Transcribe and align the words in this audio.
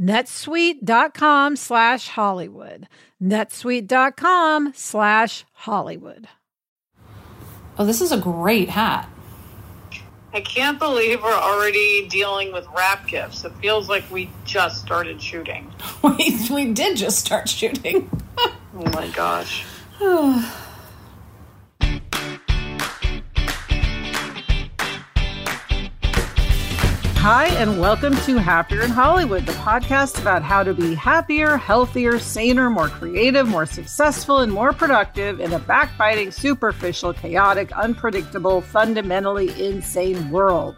netsuite.com 0.00 1.56
slash 1.56 2.08
Hollywood. 2.08 2.88
netsuite.com 3.22 4.72
slash 4.74 5.44
Hollywood. 5.52 6.28
Oh, 7.78 7.84
this 7.84 8.00
is 8.00 8.10
a 8.12 8.18
great 8.18 8.70
hat. 8.70 9.08
I 10.32 10.40
can't 10.40 10.78
believe 10.78 11.22
we're 11.22 11.32
already 11.32 12.06
dealing 12.08 12.52
with 12.52 12.66
wrap 12.76 13.06
gifts. 13.06 13.44
It 13.44 13.52
feels 13.62 13.88
like 13.88 14.08
we 14.10 14.30
just 14.44 14.82
started 14.82 15.22
shooting. 15.22 15.72
we, 16.02 16.38
we 16.50 16.72
did 16.72 16.96
just 16.96 17.18
start 17.18 17.48
shooting. 17.48 18.10
oh 18.38 18.56
my 18.92 19.08
gosh. 19.08 19.64
Hi, 27.30 27.48
and 27.48 27.78
welcome 27.78 28.16
to 28.16 28.38
Happier 28.38 28.80
in 28.80 28.90
Hollywood, 28.90 29.44
the 29.44 29.52
podcast 29.52 30.18
about 30.18 30.42
how 30.42 30.62
to 30.62 30.72
be 30.72 30.94
happier, 30.94 31.58
healthier, 31.58 32.18
saner, 32.18 32.70
more 32.70 32.88
creative, 32.88 33.46
more 33.46 33.66
successful, 33.66 34.38
and 34.38 34.50
more 34.50 34.72
productive 34.72 35.38
in 35.38 35.52
a 35.52 35.58
backbiting, 35.58 36.30
superficial, 36.30 37.12
chaotic, 37.12 37.70
unpredictable, 37.72 38.62
fundamentally 38.62 39.50
insane 39.62 40.30
world. 40.30 40.74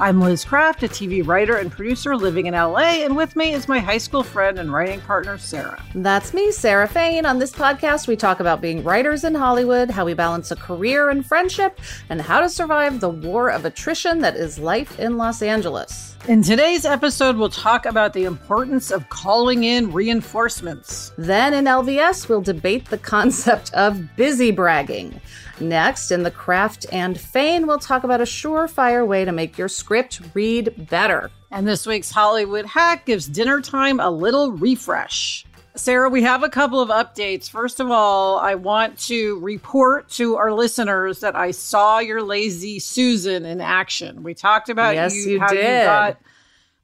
I'm 0.00 0.20
Liz 0.20 0.44
Craft, 0.44 0.82
a 0.82 0.88
TV 0.88 1.24
writer 1.24 1.56
and 1.56 1.70
producer 1.70 2.16
living 2.16 2.46
in 2.46 2.54
LA, 2.54 3.04
and 3.04 3.14
with 3.14 3.36
me 3.36 3.52
is 3.52 3.68
my 3.68 3.78
high 3.78 3.98
school 3.98 4.22
friend 4.22 4.58
and 4.58 4.72
writing 4.72 5.00
partner, 5.02 5.36
Sarah. 5.36 5.82
That's 5.94 6.32
me, 6.32 6.50
Sarah 6.50 6.88
Fain. 6.88 7.26
On 7.26 7.38
this 7.38 7.52
podcast, 7.52 8.08
we 8.08 8.16
talk 8.16 8.40
about 8.40 8.62
being 8.62 8.82
writers 8.82 9.22
in 9.22 9.34
Hollywood, 9.34 9.90
how 9.90 10.06
we 10.06 10.14
balance 10.14 10.50
a 10.50 10.56
career 10.56 11.10
and 11.10 11.24
friendship, 11.24 11.78
and 12.08 12.20
how 12.22 12.40
to 12.40 12.48
survive 12.48 13.00
the 13.00 13.10
war 13.10 13.50
of 13.50 13.64
attrition 13.64 14.20
that 14.20 14.34
is 14.34 14.58
life 14.58 14.98
in 14.98 15.18
Los 15.18 15.42
Angeles. 15.42 16.16
In 16.26 16.42
today's 16.42 16.84
episode, 16.84 17.36
we'll 17.36 17.50
talk 17.50 17.84
about 17.84 18.12
the 18.12 18.24
importance 18.24 18.90
of 18.90 19.08
calling 19.08 19.64
in 19.64 19.92
reinforcements. 19.92 21.12
Then 21.18 21.52
in 21.52 21.66
LVS, 21.66 22.28
we'll 22.28 22.40
debate 22.42 22.88
the 22.88 22.98
concept 22.98 23.74
of 23.74 24.16
busy 24.16 24.52
bragging. 24.52 25.20
Next, 25.60 26.10
in 26.10 26.22
the 26.22 26.30
craft 26.30 26.86
and 26.92 27.18
Fain, 27.18 27.66
we'll 27.66 27.78
talk 27.78 28.04
about 28.04 28.20
a 28.20 28.24
surefire 28.24 29.06
way 29.06 29.24
to 29.24 29.32
make 29.32 29.58
your 29.58 29.68
script 29.68 30.20
read 30.34 30.88
better. 30.88 31.30
And 31.50 31.66
this 31.68 31.86
week's 31.86 32.10
Hollywood 32.10 32.66
hack 32.66 33.06
gives 33.06 33.26
dinner 33.26 33.60
time 33.60 34.00
a 34.00 34.10
little 34.10 34.52
refresh. 34.52 35.44
Sarah, 35.74 36.10
we 36.10 36.22
have 36.22 36.42
a 36.42 36.50
couple 36.50 36.80
of 36.80 36.90
updates. 36.90 37.48
First 37.48 37.80
of 37.80 37.90
all, 37.90 38.38
I 38.38 38.54
want 38.54 38.98
to 39.06 39.38
report 39.40 40.08
to 40.10 40.36
our 40.36 40.52
listeners 40.52 41.20
that 41.20 41.34
I 41.34 41.50
saw 41.50 41.98
your 41.98 42.22
lazy 42.22 42.78
Susan 42.78 43.46
in 43.46 43.60
action. 43.60 44.22
We 44.22 44.34
talked 44.34 44.68
about 44.68 44.94
yes, 44.94 45.14
you, 45.14 45.32
you 45.32 45.40
how 45.40 45.48
did. 45.48 45.56
you 45.56 45.86
got 45.86 46.18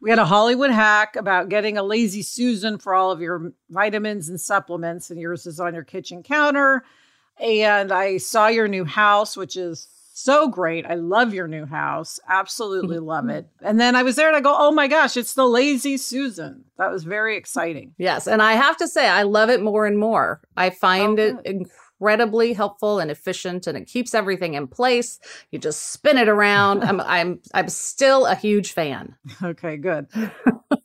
we 0.01 0.11
had 0.11 0.19
a 0.19 0.25
Hollywood 0.25 0.71
hack 0.71 1.17
about 1.17 1.49
getting 1.49 1.77
a 1.77 1.83
lazy 1.83 2.23
Susan 2.23 2.79
for 2.79 2.95
all 2.95 3.11
of 3.11 3.21
your 3.21 3.53
vitamins 3.69 4.29
and 4.29 4.41
supplements, 4.41 5.11
and 5.11 5.21
yours 5.21 5.45
is 5.45 5.59
on 5.59 5.75
your 5.75 5.85
kitchen 5.85 6.23
counter. 6.23 6.85
And 7.41 7.93
I 7.93 8.17
saw 8.19 8.49
your 8.49 8.69
new 8.69 8.85
house, 8.85 9.37
which 9.37 9.57
is 9.57 9.89
so 10.13 10.49
great. 10.49 10.85
I 10.85 10.95
love 10.95 11.33
your 11.33 11.47
new 11.47 11.65
house. 11.65 12.19
Absolutely 12.29 12.97
mm-hmm. 12.97 13.07
love 13.07 13.29
it. 13.29 13.47
And 13.63 13.81
then 13.81 13.95
I 13.95 14.03
was 14.03 14.17
there 14.17 14.27
and 14.27 14.37
I 14.37 14.41
go, 14.41 14.55
oh 14.59 14.73
my 14.73 14.89
gosh, 14.89 15.17
it's 15.17 15.35
the 15.35 15.47
lazy 15.47 15.97
Susan. 15.97 16.65
That 16.77 16.91
was 16.91 17.05
very 17.05 17.37
exciting. 17.37 17.95
Yes. 17.99 18.27
And 18.27 18.43
I 18.43 18.55
have 18.55 18.77
to 18.79 18.89
say, 18.89 19.09
I 19.09 19.23
love 19.23 19.49
it 19.49 19.63
more 19.63 19.87
and 19.87 19.97
more. 19.99 20.41
I 20.57 20.71
find 20.71 21.21
Oh, 21.21 21.23
it 21.23 21.43
good. 21.45 21.67
Incredibly 22.01 22.53
helpful 22.53 23.01
and 23.01 23.11
efficient 23.11 23.67
and 23.67 23.77
it 23.77 23.87
keeps 23.87 24.15
everything 24.15 24.55
in 24.55 24.67
place. 24.67 25.19
You 25.51 25.59
just 25.59 25.91
spin 25.91 26.17
it 26.17 26.29
around. 26.29 26.83
I'm 26.83 27.01
I'm 27.09 27.41
I'm 27.55 27.69
still 27.69 28.27
a 28.27 28.35
huge 28.35 28.73
fan. 28.73 29.17
Okay, 29.43 29.77
good. 29.77 30.07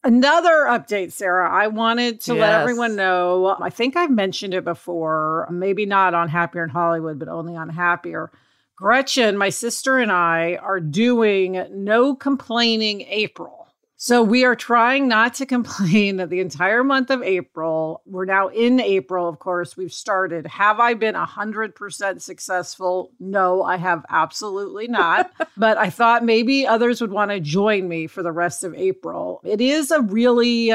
Another 0.04 0.66
update, 0.68 1.12
Sarah. 1.12 1.50
I 1.50 1.68
wanted 1.68 2.22
to 2.22 2.34
let 2.34 2.62
everyone 2.62 2.96
know. 2.96 3.56
I 3.62 3.70
think 3.70 3.96
I've 3.96 4.12
mentioned 4.12 4.54
it 4.54 4.64
before, 4.64 5.48
maybe 5.52 5.86
not 5.86 6.14
on 6.14 6.30
Happier 6.30 6.64
in 6.64 6.70
Hollywood, 6.70 7.20
but 7.20 7.28
only 7.28 7.56
on 7.56 7.70
Happier. 7.70 8.32
Gretchen, 8.76 9.38
my 9.38 9.50
sister, 9.50 10.00
and 10.00 10.12
I 10.12 10.56
are 10.56 10.80
doing 10.80 11.66
no 11.72 12.16
complaining 12.16 13.02
April. 13.02 13.63
So 14.04 14.22
we 14.22 14.44
are 14.44 14.54
trying 14.54 15.08
not 15.08 15.36
to 15.36 15.46
complain 15.46 16.18
that 16.18 16.30
the 16.30 16.42
entire 16.42 16.84
month 16.84 17.10
of 17.10 17.24
April. 17.24 18.02
We're 18.06 18.26
now 18.26 18.50
in 18.50 18.82
April, 18.82 19.30
of 19.30 19.40
course. 19.40 19.78
We've 19.78 19.94
started. 19.94 20.46
Have 20.46 20.82
I 20.82 20.94
been 20.94 21.16
100% 21.16 22.22
successful? 22.22 23.14
No, 23.22 23.64
I 23.64 23.78
have 23.78 24.06
absolutely 24.10 24.90
not. 24.90 25.32
but 25.56 25.78
I 25.78 25.90
thought 25.90 26.26
maybe 26.26 26.68
others 26.68 27.00
would 27.00 27.14
want 27.14 27.32
to 27.32 27.40
join 27.40 27.88
me 27.88 28.08
for 28.08 28.22
the 28.22 28.34
rest 28.34 28.66
of 28.66 28.76
April. 28.76 29.40
It 29.46 29.62
is 29.62 29.90
a 29.90 30.02
really 30.02 30.74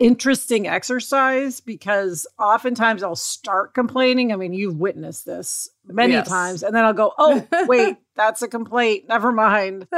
interesting 0.00 0.66
exercise 0.66 1.60
because 1.60 2.26
oftentimes 2.38 3.02
I'll 3.04 3.14
start 3.14 3.74
complaining. 3.74 4.32
I 4.32 4.36
mean, 4.36 4.52
you've 4.52 4.78
witnessed 4.80 5.26
this 5.26 5.68
many 5.86 6.14
Yes. 6.14 6.28
times, 6.28 6.62
and 6.64 6.74
then 6.74 6.84
I'll 6.84 6.92
go, 6.94 7.12
oh, 7.18 7.46
wait, 7.68 7.98
that's 8.16 8.42
a 8.42 8.48
complaint. 8.48 9.04
Never 9.08 9.30
mind. 9.30 9.86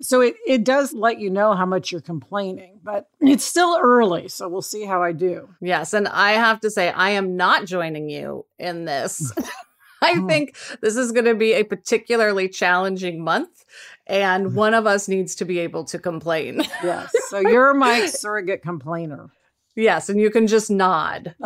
So 0.00 0.20
it, 0.20 0.36
it 0.46 0.64
does 0.64 0.92
let 0.94 1.18
you 1.20 1.28
know 1.28 1.54
how 1.54 1.66
much 1.66 1.90
you're 1.92 2.00
complaining, 2.00 2.80
but 2.82 3.08
it's 3.20 3.44
still 3.44 3.78
early. 3.82 4.28
So 4.28 4.48
we'll 4.48 4.62
see 4.62 4.84
how 4.84 5.02
I 5.02 5.12
do. 5.12 5.48
Yes, 5.60 5.92
and 5.92 6.06
I 6.08 6.32
have 6.32 6.60
to 6.60 6.70
say 6.70 6.90
I 6.90 7.10
am 7.10 7.36
not 7.36 7.66
joining 7.66 8.08
you 8.08 8.46
in 8.58 8.84
this. 8.84 9.32
I 10.02 10.14
Hmm. 10.14 10.26
think 10.28 10.56
this 10.80 10.96
is 10.96 11.10
going 11.12 11.24
to 11.24 11.34
be 11.34 11.52
a 11.54 11.64
particularly 11.64 12.48
challenging 12.48 13.22
month 13.22 13.64
and 14.08 14.54
one 14.54 14.74
of 14.74 14.86
us 14.86 15.06
needs 15.08 15.34
to 15.36 15.44
be 15.44 15.58
able 15.58 15.84
to 15.84 15.98
complain. 15.98 16.62
Yes. 16.82 17.12
So 17.28 17.38
you're 17.38 17.74
my 17.74 18.06
surrogate 18.10 18.62
complainer. 18.62 19.30
yes, 19.76 20.08
and 20.08 20.20
you 20.20 20.30
can 20.30 20.46
just 20.46 20.70
nod. 20.70 21.34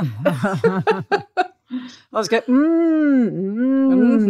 Let's 2.13 2.29
get. 2.29 2.47
Mm, 2.47 3.31
mm, 3.31 4.27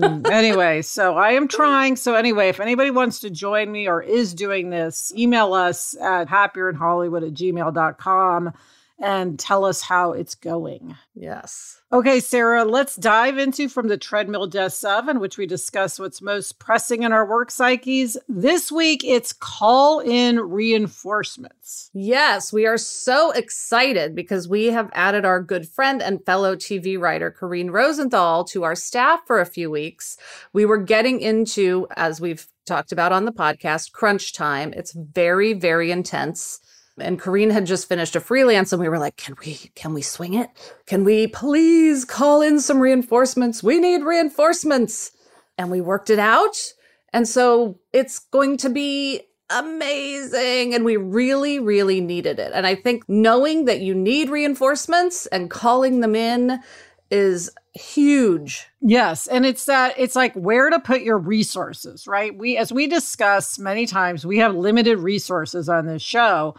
mm. 0.00 0.30
Anyway, 0.30 0.82
so 0.82 1.16
I 1.16 1.32
am 1.32 1.46
trying. 1.48 1.96
So 1.96 2.14
anyway, 2.14 2.48
if 2.48 2.60
anybody 2.60 2.90
wants 2.90 3.20
to 3.20 3.30
join 3.30 3.70
me 3.70 3.88
or 3.88 4.02
is 4.02 4.34
doing 4.34 4.70
this, 4.70 5.12
email 5.16 5.54
us 5.54 5.96
at 6.00 6.28
happierin 6.28 6.74
hollywood 6.76 7.22
at 7.22 7.34
gmail.com 7.34 8.52
and 9.04 9.38
tell 9.38 9.66
us 9.66 9.82
how 9.82 10.12
it's 10.12 10.34
going. 10.34 10.96
Yes. 11.14 11.82
Okay, 11.92 12.20
Sarah, 12.20 12.64
let's 12.64 12.96
dive 12.96 13.36
into 13.36 13.68
From 13.68 13.88
the 13.88 13.98
Treadmill 13.98 14.46
Desk 14.46 14.82
of, 14.82 15.08
in 15.08 15.20
which 15.20 15.36
we 15.36 15.46
discuss 15.46 15.98
what's 15.98 16.22
most 16.22 16.58
pressing 16.58 17.02
in 17.02 17.12
our 17.12 17.28
work 17.28 17.50
psyches. 17.50 18.16
This 18.28 18.72
week, 18.72 19.04
it's 19.04 19.34
call 19.34 20.00
in 20.00 20.40
reinforcements. 20.40 21.90
Yes, 21.92 22.50
we 22.50 22.64
are 22.64 22.78
so 22.78 23.30
excited 23.32 24.14
because 24.14 24.48
we 24.48 24.66
have 24.66 24.90
added 24.94 25.26
our 25.26 25.40
good 25.40 25.68
friend 25.68 26.02
and 26.02 26.24
fellow 26.24 26.56
TV 26.56 26.98
writer 26.98 27.30
Corrine 27.30 27.70
Rosenthal 27.70 28.42
to 28.44 28.64
our 28.64 28.74
staff 28.74 29.20
for 29.26 29.38
a 29.38 29.46
few 29.46 29.70
weeks. 29.70 30.16
We 30.54 30.64
were 30.64 30.78
getting 30.78 31.20
into, 31.20 31.86
as 31.94 32.22
we've 32.22 32.48
talked 32.64 32.92
about 32.92 33.12
on 33.12 33.26
the 33.26 33.32
podcast, 33.32 33.92
crunch 33.92 34.32
time. 34.32 34.72
It's 34.72 34.92
very, 34.92 35.52
very 35.52 35.90
intense. 35.90 36.60
And 36.98 37.20
Corrine 37.20 37.50
had 37.50 37.66
just 37.66 37.88
finished 37.88 38.14
a 38.14 38.20
freelance 38.20 38.72
and 38.72 38.80
we 38.80 38.88
were 38.88 38.98
like, 38.98 39.16
can 39.16 39.34
we 39.44 39.54
can 39.74 39.94
we 39.94 40.02
swing 40.02 40.34
it? 40.34 40.48
Can 40.86 41.04
we 41.04 41.26
please 41.26 42.04
call 42.04 42.40
in 42.40 42.60
some 42.60 42.78
reinforcements? 42.80 43.62
We 43.62 43.80
need 43.80 44.02
reinforcements. 44.02 45.12
And 45.58 45.70
we 45.70 45.80
worked 45.80 46.10
it 46.10 46.18
out. 46.18 46.56
And 47.12 47.28
so 47.28 47.78
it's 47.92 48.18
going 48.18 48.56
to 48.58 48.68
be 48.68 49.22
amazing. 49.50 50.74
And 50.74 50.84
we 50.84 50.96
really, 50.96 51.58
really 51.58 52.00
needed 52.00 52.38
it. 52.38 52.52
And 52.54 52.66
I 52.66 52.74
think 52.74 53.04
knowing 53.08 53.66
that 53.66 53.80
you 53.80 53.94
need 53.94 54.30
reinforcements 54.30 55.26
and 55.26 55.50
calling 55.50 56.00
them 56.00 56.14
in 56.16 56.60
is 57.10 57.50
huge. 57.74 58.66
Yes, 58.80 59.26
and 59.26 59.44
it's 59.44 59.66
that 59.66 59.94
it's 59.98 60.16
like 60.16 60.34
where 60.34 60.70
to 60.70 60.80
put 60.80 61.02
your 61.02 61.18
resources, 61.18 62.06
right? 62.06 62.36
We 62.36 62.56
as 62.56 62.72
we 62.72 62.86
discuss 62.86 63.58
many 63.58 63.86
times, 63.86 64.24
we 64.24 64.38
have 64.38 64.54
limited 64.54 64.98
resources 64.98 65.68
on 65.68 65.86
this 65.86 66.02
show. 66.02 66.54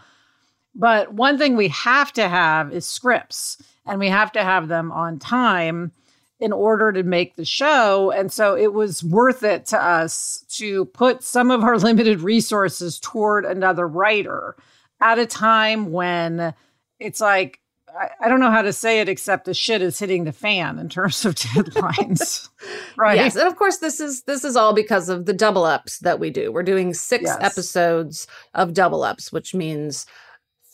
But 0.78 1.14
one 1.14 1.38
thing 1.38 1.56
we 1.56 1.68
have 1.68 2.12
to 2.12 2.28
have 2.28 2.72
is 2.72 2.86
scripts, 2.86 3.56
and 3.86 3.98
we 3.98 4.08
have 4.08 4.30
to 4.32 4.42
have 4.44 4.68
them 4.68 4.92
on 4.92 5.18
time 5.18 5.90
in 6.38 6.52
order 6.52 6.92
to 6.92 7.02
make 7.02 7.36
the 7.36 7.46
show. 7.46 8.10
And 8.10 8.30
so 8.30 8.54
it 8.56 8.74
was 8.74 9.02
worth 9.02 9.42
it 9.42 9.64
to 9.66 9.82
us 9.82 10.44
to 10.50 10.84
put 10.86 11.22
some 11.22 11.50
of 11.50 11.64
our 11.64 11.78
limited 11.88 12.20
resources 12.20 13.00
toward 13.00 13.46
another 13.46 13.88
writer 13.88 14.54
at 15.00 15.18
a 15.18 15.24
time 15.26 15.92
when 15.92 16.52
it's 17.00 17.20
like 17.20 17.60
I, 17.98 18.10
I 18.26 18.28
don't 18.28 18.40
know 18.40 18.50
how 18.50 18.60
to 18.62 18.72
say 18.74 19.00
it 19.00 19.08
except 19.08 19.46
the 19.46 19.54
shit 19.54 19.80
is 19.80 19.98
hitting 19.98 20.24
the 20.24 20.32
fan 20.32 20.78
in 20.78 20.90
terms 20.90 21.24
of 21.24 21.34
deadlines. 21.36 22.50
right. 22.98 23.16
Yes. 23.16 23.36
And 23.36 23.46
of 23.48 23.56
course 23.56 23.78
this 23.78 23.98
is 24.00 24.22
this 24.24 24.44
is 24.44 24.56
all 24.56 24.74
because 24.74 25.08
of 25.08 25.24
the 25.24 25.32
double 25.32 25.64
ups 25.64 26.00
that 26.00 26.20
we 26.20 26.28
do. 26.28 26.52
We're 26.52 26.62
doing 26.62 26.92
six 26.92 27.24
Yes. 27.24 27.38
episodes 27.40 28.26
of 28.52 28.74
double 28.74 29.02
ups, 29.04 29.32
which 29.32 29.54
means 29.54 30.04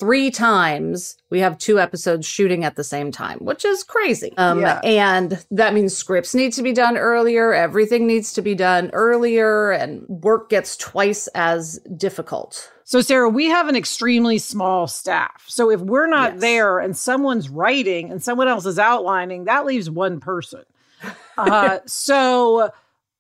three 0.03 0.33
times 0.33 1.17
we 1.31 1.39
have 1.39 1.57
two 1.59 1.79
episodes 1.79 2.27
shooting 2.27 2.65
at 2.65 2.75
the 2.75 2.83
same 2.83 3.13
time, 3.13 3.39
which 3.39 3.65
is 3.65 3.85
crazy. 3.85 4.33
Um, 4.37 4.59
Yeah. 4.59 4.81
And 4.83 5.45
that 5.53 5.75
means 5.75 5.97
scripts 5.97 6.35
need 6.35 6.53
to 6.55 6.63
be 6.63 6.73
done 6.73 6.97
earlier, 6.97 7.53
everything 7.55 8.09
needs 8.09 8.33
to 8.33 8.43
be 8.43 8.57
done 8.57 8.91
earlier, 8.93 9.71
and 9.71 10.05
work 10.09 10.51
gets 10.51 10.77
twice 10.77 11.29
as 11.37 11.79
difficult. 11.97 12.69
So, 12.83 13.01
Sarah, 13.01 13.29
we 13.29 13.47
have 13.47 13.69
an 13.69 13.77
extremely 13.77 14.39
small 14.39 14.89
staff. 14.89 15.45
So, 15.47 15.71
if 15.71 15.81
we're 15.81 16.09
not 16.09 16.33
Yes. 16.33 16.41
there 16.41 16.81
and 16.81 16.97
someone's 16.97 17.49
writing 17.49 18.11
and 18.11 18.21
someone 18.21 18.49
else 18.49 18.67
is 18.67 18.81
outlining, 18.81 19.45
that 19.45 19.65
leaves 19.65 19.89
one 19.89 20.19
person. 20.19 20.65
Uh, 21.39 21.79
so, 21.87 22.71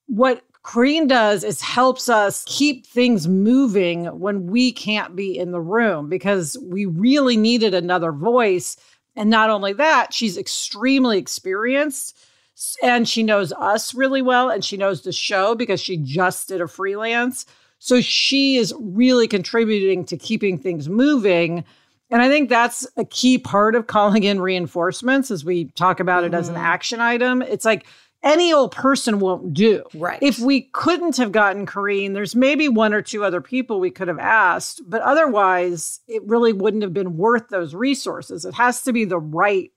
what 0.09 0.43
Corrine 0.65 1.09
does 1.09 1.43
is 1.43 1.61
helps 1.61 2.09
us 2.09 2.45
keep 2.47 2.87
things 2.87 3.27
moving 3.27 4.05
when 4.21 4.47
we 4.47 4.71
can't 4.71 5.17
be 5.17 5.37
in 5.37 5.51
the 5.51 5.61
room 5.61 6.09
because 6.09 6.57
we 6.63 6.87
really 6.87 7.37
needed 7.37 7.75
another 7.75 8.13
voice. 8.13 8.77
And 9.17 9.29
not 9.29 9.51
only 9.51 9.73
that, 9.75 10.15
she's 10.15 10.39
extremely 10.39 11.19
experienced 11.19 12.17
and 12.83 13.09
she 13.09 13.25
knows 13.25 13.53
us 13.55 13.93
really 13.93 14.23
well 14.23 14.51
and 14.51 14.65
she 14.65 14.77
knows 14.77 15.03
the 15.03 15.13
show 15.13 15.55
because 15.57 15.81
she 15.81 15.97
just 15.97 16.49
did 16.49 16.61
a 16.61 16.69
freelance. 16.69 17.45
So 17.81 18.01
she 18.01 18.57
is 18.57 18.73
really 18.79 19.27
contributing 19.27 20.05
to 20.05 20.17
keeping 20.17 20.57
things 20.57 20.89
moving. 20.89 21.65
And 22.11 22.23
I 22.23 22.29
think 22.29 22.49
that's 22.49 22.87
a 22.97 23.05
key 23.05 23.37
part 23.39 23.75
of 23.75 23.89
calling 23.89 24.23
in 24.23 24.41
reinforcements 24.41 25.33
as 25.33 25.45
we 25.45 25.65
talk 25.73 25.99
about 25.99 26.23
it 26.23 26.35
as 26.35 26.49
an 26.49 26.55
Mhm. 26.55 26.61
action 26.63 27.01
item. 27.01 27.43
It's 27.43 27.65
like 27.65 27.85
any 28.23 28.53
old 28.53 28.73
person 28.73 29.19
won't 29.19 29.53
do. 29.55 29.85
Right. 29.95 30.19
If 30.23 30.39
we 30.39 30.63
couldn't 30.73 31.17
have 31.17 31.33
gotten 31.33 31.67
Corrine, 31.67 32.15
there's 32.15 32.37
maybe 32.37 32.69
one 32.69 32.95
or 32.95 33.03
two 33.03 33.25
other 33.25 33.41
people 33.41 33.81
we 33.81 33.91
could 33.91 34.09
have 34.09 34.19
asked, 34.19 34.83
but 34.87 35.03
otherwise, 35.03 36.01
it 36.07 36.23
really 36.25 36.53
wouldn't 36.53 36.83
have 36.83 36.95
been 36.95 37.17
worth 37.17 37.49
those 37.49 37.75
resources. 37.75 38.45
It 38.45 38.55
has 38.55 38.83
to 38.83 38.93
be 38.93 39.05
the 39.05 39.19
right 39.19 39.73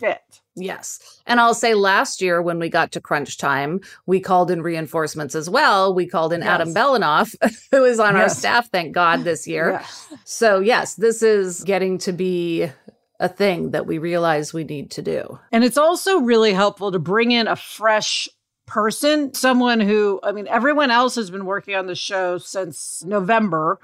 fit. 0.00 0.40
Yes. 0.56 1.20
And 1.26 1.40
I'll 1.40 1.54
say 1.54 1.74
last 1.74 2.20
year 2.20 2.40
when 2.40 2.58
we 2.58 2.68
got 2.68 2.92
to 2.92 3.00
crunch 3.00 3.38
time, 3.38 3.80
we 4.06 4.20
called 4.20 4.50
in 4.50 4.62
reinforcements 4.62 5.34
as 5.34 5.50
well. 5.50 5.94
We 5.94 6.06
called 6.06 6.32
in 6.32 6.42
Adam 6.42 6.68
Yes. 6.68 6.76
Belanoff, 6.76 7.34
who 7.70 7.84
is 7.84 7.98
on 7.98 8.16
our 8.16 8.28
staff, 8.28 8.70
thank 8.70 8.92
God, 8.92 9.24
this 9.24 9.46
year. 9.46 9.72
Yeah. 9.72 9.86
So, 10.24 10.60
yes, 10.60 10.94
this 10.94 11.22
is 11.22 11.64
getting 11.64 11.98
to 11.98 12.12
be 12.12 12.68
a 13.20 13.28
thing 13.28 13.70
that 13.70 13.86
we 13.86 13.98
realize 13.98 14.52
we 14.52 14.64
need 14.64 14.90
to 14.92 15.02
do. 15.02 15.38
And 15.52 15.62
it's 15.64 15.78
also 15.78 16.20
really 16.20 16.52
helpful 16.52 16.92
to 16.92 16.98
bring 16.98 17.30
in 17.30 17.46
a 17.46 17.56
fresh 17.56 18.28
person, 18.66 19.34
someone 19.34 19.80
who, 19.80 20.20
I 20.22 20.32
mean, 20.32 20.48
everyone 20.48 20.90
else 20.90 21.14
has 21.16 21.30
been 21.30 21.44
working 21.44 21.74
on 21.74 21.86
the 21.86 21.94
show 21.94 22.38
since 22.38 23.04
November 23.04 23.78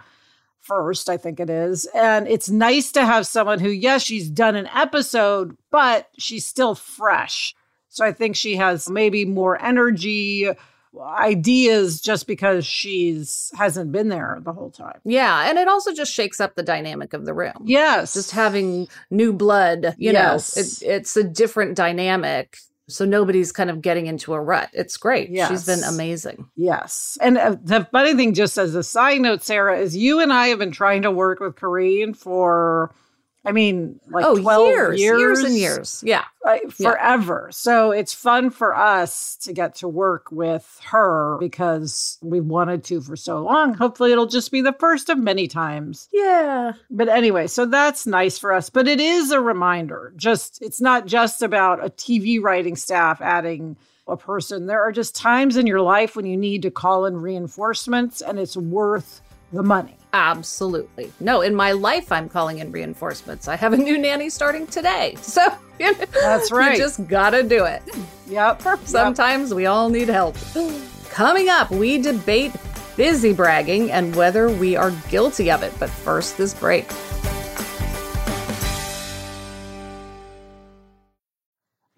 1st, 0.68 1.08
I 1.08 1.16
think 1.16 1.38
it 1.40 1.50
is. 1.50 1.86
And 1.94 2.26
it's 2.28 2.50
nice 2.50 2.92
to 2.92 3.04
have 3.04 3.26
someone 3.26 3.60
who, 3.60 3.68
yes, 3.68 4.02
she's 4.02 4.28
done 4.28 4.56
an 4.56 4.68
episode, 4.74 5.56
but 5.70 6.08
she's 6.18 6.46
still 6.46 6.74
fresh. 6.74 7.54
So 7.88 8.04
I 8.04 8.12
think 8.12 8.36
she 8.36 8.56
has 8.56 8.88
maybe 8.88 9.24
more 9.24 9.60
energy, 9.60 10.48
ideas 11.00 12.00
just 12.00 12.26
because 12.26 12.66
she's 12.66 13.50
hasn't 13.56 13.92
been 13.92 14.08
there 14.08 14.38
the 14.42 14.52
whole 14.52 14.70
time. 14.70 14.98
Yeah. 15.04 15.48
And 15.48 15.58
it 15.58 15.68
also 15.68 15.94
just 15.94 16.12
shakes 16.12 16.40
up 16.40 16.54
the 16.56 16.62
dynamic 16.62 17.12
of 17.12 17.24
the 17.26 17.34
room. 17.34 17.52
Yes. 17.64 18.14
Just 18.14 18.32
having 18.32 18.88
new 19.10 19.32
blood, 19.32 19.94
you 19.98 20.12
Yes. 20.12 20.56
know, 20.56 20.60
it, 20.88 20.96
it's 20.96 21.16
a 21.16 21.24
different 21.24 21.76
dynamic. 21.76 22.58
So 22.88 23.04
nobody's 23.04 23.52
kind 23.52 23.70
of 23.70 23.80
getting 23.82 24.06
into 24.06 24.34
a 24.34 24.40
rut. 24.40 24.68
It's 24.72 24.96
great. 24.96 25.28
She's 25.48 25.64
been 25.64 25.84
amazing. 25.84 26.50
Yes. 26.56 27.16
And 27.20 27.38
uh, 27.38 27.56
the 27.62 27.86
funny 27.92 28.14
thing, 28.14 28.34
just 28.34 28.58
as 28.58 28.74
a 28.74 28.82
side 28.82 29.20
note, 29.20 29.42
Sarah, 29.44 29.78
is 29.78 29.96
you 29.96 30.18
and 30.18 30.32
I 30.32 30.48
have 30.48 30.58
been 30.58 30.72
trying 30.72 31.02
to 31.02 31.10
work 31.12 31.38
with 31.38 31.54
Corrine 31.54 32.16
for, 32.16 32.92
I 33.44 33.52
mean, 33.52 33.98
like 34.10 34.24
oh, 34.26 34.36
12 34.36 34.66
years, 34.66 35.00
years, 35.00 35.18
years 35.18 35.38
and 35.40 35.56
years. 35.56 36.04
Yeah. 36.06 36.24
forever. 36.70 37.48
So 37.52 37.90
it's 37.90 38.12
fun 38.12 38.50
for 38.50 38.76
us 38.76 39.36
to 39.42 39.54
get 39.54 39.76
to 39.76 39.88
work 39.88 40.30
with 40.30 40.78
her 40.84 41.38
because 41.40 42.18
we've 42.20 42.44
wanted 42.44 42.84
to 42.84 43.00
for 43.00 43.16
so 43.16 43.42
long. 43.42 43.72
Hopefully, 43.74 44.12
it'll 44.12 44.26
just 44.26 44.52
be 44.52 44.60
the 44.60 44.74
first 44.74 45.08
of 45.08 45.16
many 45.18 45.48
times. 45.48 46.08
Yeah. 46.12 46.72
But 46.90 47.08
anyway, 47.08 47.46
so 47.46 47.64
that's 47.64 48.06
nice 48.06 48.38
for 48.38 48.52
us. 48.52 48.68
But 48.68 48.86
it 48.86 49.00
is 49.00 49.30
a 49.30 49.40
reminder. 49.40 50.12
Just 50.16 50.60
it's 50.60 50.80
not 50.80 51.06
just 51.06 51.42
about 51.42 51.84
a 51.84 51.88
TV 51.88 52.42
writing 52.42 52.76
staff 52.76 53.22
adding 53.22 53.76
a 54.06 54.16
person. 54.16 54.66
There 54.66 54.82
are 54.82 54.92
just 54.92 55.16
times 55.16 55.56
in 55.56 55.66
your 55.66 55.80
life 55.80 56.14
when 56.14 56.26
you 56.26 56.36
need 56.36 56.62
to 56.62 56.70
call 56.70 57.06
in 57.06 57.16
reinforcements 57.16 58.20
and 58.20 58.38
it's 58.38 58.56
worth 58.56 59.22
the 59.52 59.62
money. 59.62 59.96
Absolutely. 60.12 61.12
No, 61.20 61.40
in 61.42 61.54
my 61.54 61.72
life, 61.72 62.10
I'm 62.10 62.28
calling 62.28 62.58
in 62.58 62.72
reinforcements. 62.72 63.48
I 63.48 63.56
have 63.56 63.72
a 63.72 63.76
new 63.76 63.96
nanny 63.98 64.30
starting 64.30 64.66
today. 64.66 65.16
So, 65.30 65.46
you 65.78 65.92
know, 65.92 66.04
That's 66.20 66.50
right. 66.50 66.72
You 66.72 66.78
just 66.78 67.06
gotta 67.06 67.42
do 67.44 67.64
it. 67.64 67.82
Yep. 68.26 68.62
yep. 68.64 68.80
Sometimes 68.84 69.54
we 69.54 69.66
all 69.66 69.88
need 69.88 70.08
help. 70.08 70.36
Coming 71.08 71.48
up, 71.48 71.70
we 71.70 72.02
debate 72.02 72.52
busy 72.96 73.32
bragging 73.32 73.90
and 73.92 74.14
whether 74.16 74.50
we 74.50 74.76
are 74.76 74.90
guilty 75.08 75.50
of 75.50 75.62
it. 75.62 75.72
But 75.78 75.88
first, 75.88 76.36
this 76.36 76.52
break. 76.52 76.86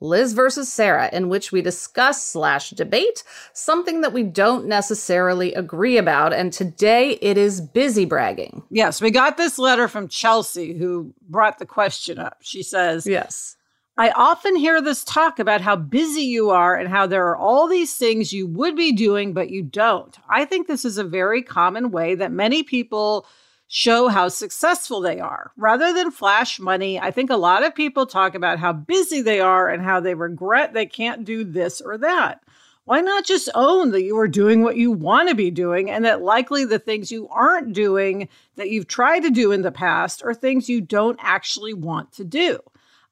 Liz 0.00 0.32
versus 0.32 0.72
Sarah, 0.72 1.10
in 1.12 1.28
which 1.28 1.52
we 1.52 1.62
discuss 1.62 2.24
slash 2.24 2.70
debate 2.70 3.22
something 3.52 4.00
that 4.00 4.12
we 4.12 4.22
don't 4.22 4.66
necessarily 4.66 5.52
agree 5.54 5.98
about. 5.98 6.32
And 6.32 6.52
today 6.52 7.12
it 7.20 7.36
is 7.36 7.60
busy 7.60 8.04
bragging. 8.04 8.62
Yes, 8.70 9.00
we 9.00 9.10
got 9.10 9.36
this 9.36 9.58
letter 9.58 9.88
from 9.88 10.08
Chelsea 10.08 10.76
who 10.76 11.12
brought 11.28 11.58
the 11.58 11.66
question 11.66 12.18
up. 12.18 12.38
She 12.40 12.62
says, 12.62 13.06
Yes. 13.06 13.56
I 13.96 14.10
often 14.12 14.56
hear 14.56 14.80
this 14.80 15.04
talk 15.04 15.38
about 15.38 15.60
how 15.60 15.76
busy 15.76 16.22
you 16.22 16.48
are 16.48 16.74
and 16.74 16.88
how 16.88 17.06
there 17.06 17.26
are 17.26 17.36
all 17.36 17.68
these 17.68 17.96
things 17.96 18.32
you 18.32 18.46
would 18.46 18.74
be 18.74 18.92
doing, 18.92 19.34
but 19.34 19.50
you 19.50 19.62
don't. 19.62 20.16
I 20.26 20.46
think 20.46 20.66
this 20.66 20.86
is 20.86 20.96
a 20.96 21.04
very 21.04 21.42
common 21.42 21.90
way 21.90 22.14
that 22.14 22.32
many 22.32 22.62
people 22.62 23.26
show 23.72 24.08
how 24.08 24.26
successful 24.26 25.00
they 25.00 25.20
are. 25.20 25.52
Rather 25.56 25.92
than 25.92 26.10
flash 26.10 26.58
money, 26.58 26.98
I 26.98 27.12
think 27.12 27.30
a 27.30 27.36
lot 27.36 27.64
of 27.64 27.72
people 27.72 28.04
talk 28.04 28.34
about 28.34 28.58
how 28.58 28.72
busy 28.72 29.22
they 29.22 29.38
are 29.38 29.68
and 29.68 29.80
how 29.80 30.00
they 30.00 30.14
regret 30.14 30.74
they 30.74 30.86
can't 30.86 31.24
do 31.24 31.44
this 31.44 31.80
or 31.80 31.96
that. 31.98 32.42
Why 32.84 33.00
not 33.00 33.24
just 33.24 33.48
own 33.54 33.92
that 33.92 34.02
you 34.02 34.18
are 34.18 34.26
doing 34.26 34.64
what 34.64 34.76
you 34.76 34.90
want 34.90 35.28
to 35.28 35.36
be 35.36 35.52
doing 35.52 35.88
and 35.88 36.04
that 36.04 36.20
likely 36.20 36.64
the 36.64 36.80
things 36.80 37.12
you 37.12 37.28
aren't 37.28 37.72
doing 37.72 38.28
that 38.56 38.70
you've 38.70 38.88
tried 38.88 39.20
to 39.20 39.30
do 39.30 39.52
in 39.52 39.62
the 39.62 39.70
past 39.70 40.20
are 40.24 40.34
things 40.34 40.68
you 40.68 40.80
don't 40.80 41.20
actually 41.22 41.72
want 41.72 42.10
to 42.14 42.24
do? 42.24 42.58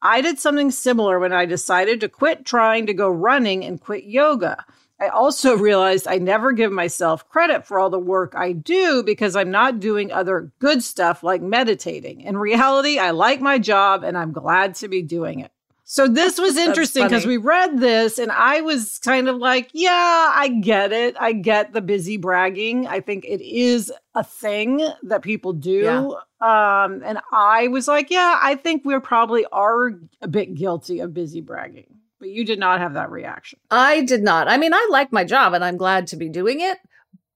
I 0.03 0.21
did 0.21 0.41
something 0.41 0.73
similar 0.73 1.21
when 1.21 1.33
I 1.33 1.47
decided 1.47 2.01
to 2.01 2.09
quit 2.09 2.45
trying 2.45 2.87
to 2.87 2.95
go 2.95 3.09
running 3.09 3.65
and 3.65 3.81
quit 3.81 4.05
yoga. 4.05 4.65
I 5.01 5.09
also 5.09 5.57
realized 5.57 6.07
I 6.07 6.19
never 6.19 6.53
give 6.53 6.73
myself 6.73 7.29
credit 7.29 7.67
for 7.67 7.79
all 7.79 7.91
the 7.91 7.99
work 7.99 8.35
I 8.37 8.53
do 8.53 9.03
because 9.03 9.37
I'm 9.37 9.51
not 9.51 9.81
doing 9.81 10.13
other 10.13 10.53
good 10.59 10.83
stuff 10.83 11.23
like 11.23 11.43
meditating. 11.43 12.23
In 12.23 12.37
reality, 12.37 12.99
I 12.99 13.11
like 13.11 13.41
my 13.41 13.59
job 13.59 14.05
and 14.05 14.17
I'm 14.17 14.33
glad 14.33 14.75
to 14.77 14.89
be 14.89 15.03
doing 15.03 15.41
it. 15.41 15.53
So 15.91 16.07
this 16.07 16.39
was 16.39 16.57
interesting 16.57 17.05
because 17.05 17.25
we 17.25 17.39
read 17.39 17.81
this 17.81 18.19
and 18.19 18.31
I 18.31 18.61
was 18.61 18.99
kind 18.99 19.29
of 19.29 19.37
like, 19.37 19.71
yeah, 19.73 20.33
I 20.35 20.49
get 20.49 20.93
it. 20.93 21.17
I 21.19 21.33
get 21.33 21.73
the 21.73 21.81
busy 21.81 22.19
bragging. 22.19 22.87
I 22.87 23.01
think 23.01 23.25
it 23.25 23.41
is 23.41 23.93
a 24.15 24.23
thing 24.23 24.87
that 25.05 25.23
people 25.23 25.55
do. 25.55 25.81
Yeah. 25.81 26.11
Um, 26.41 27.03
and 27.05 27.19
I 27.33 27.69
was 27.69 27.89
like, 27.89 28.11
yeah, 28.11 28.39
I 28.41 28.55
think 28.55 28.85
we're 28.85 29.01
probably 29.01 29.45
are 29.51 29.99
a 30.21 30.29
bit 30.29 30.55
guilty 30.55 31.01
of 31.01 31.15
busy 31.15 31.41
bragging. 31.41 31.98
But 32.19 32.31
you 32.31 32.45
did 32.45 32.59
not 32.59 32.81
have 32.81 32.95
that 32.95 33.11
reaction. 33.11 33.61
I 33.71 34.03
did 34.03 34.23
not. 34.23 34.49
I 34.49 34.57
mean, 34.57 34.75
I 34.75 34.89
like 34.91 35.13
my 35.13 35.25
job 35.25 35.53
and 35.55 35.65
I'm 35.65 35.77
glad 35.77 36.09
to 36.09 36.17
be 36.17 36.29
doing 36.29 36.61
it, 36.61 36.79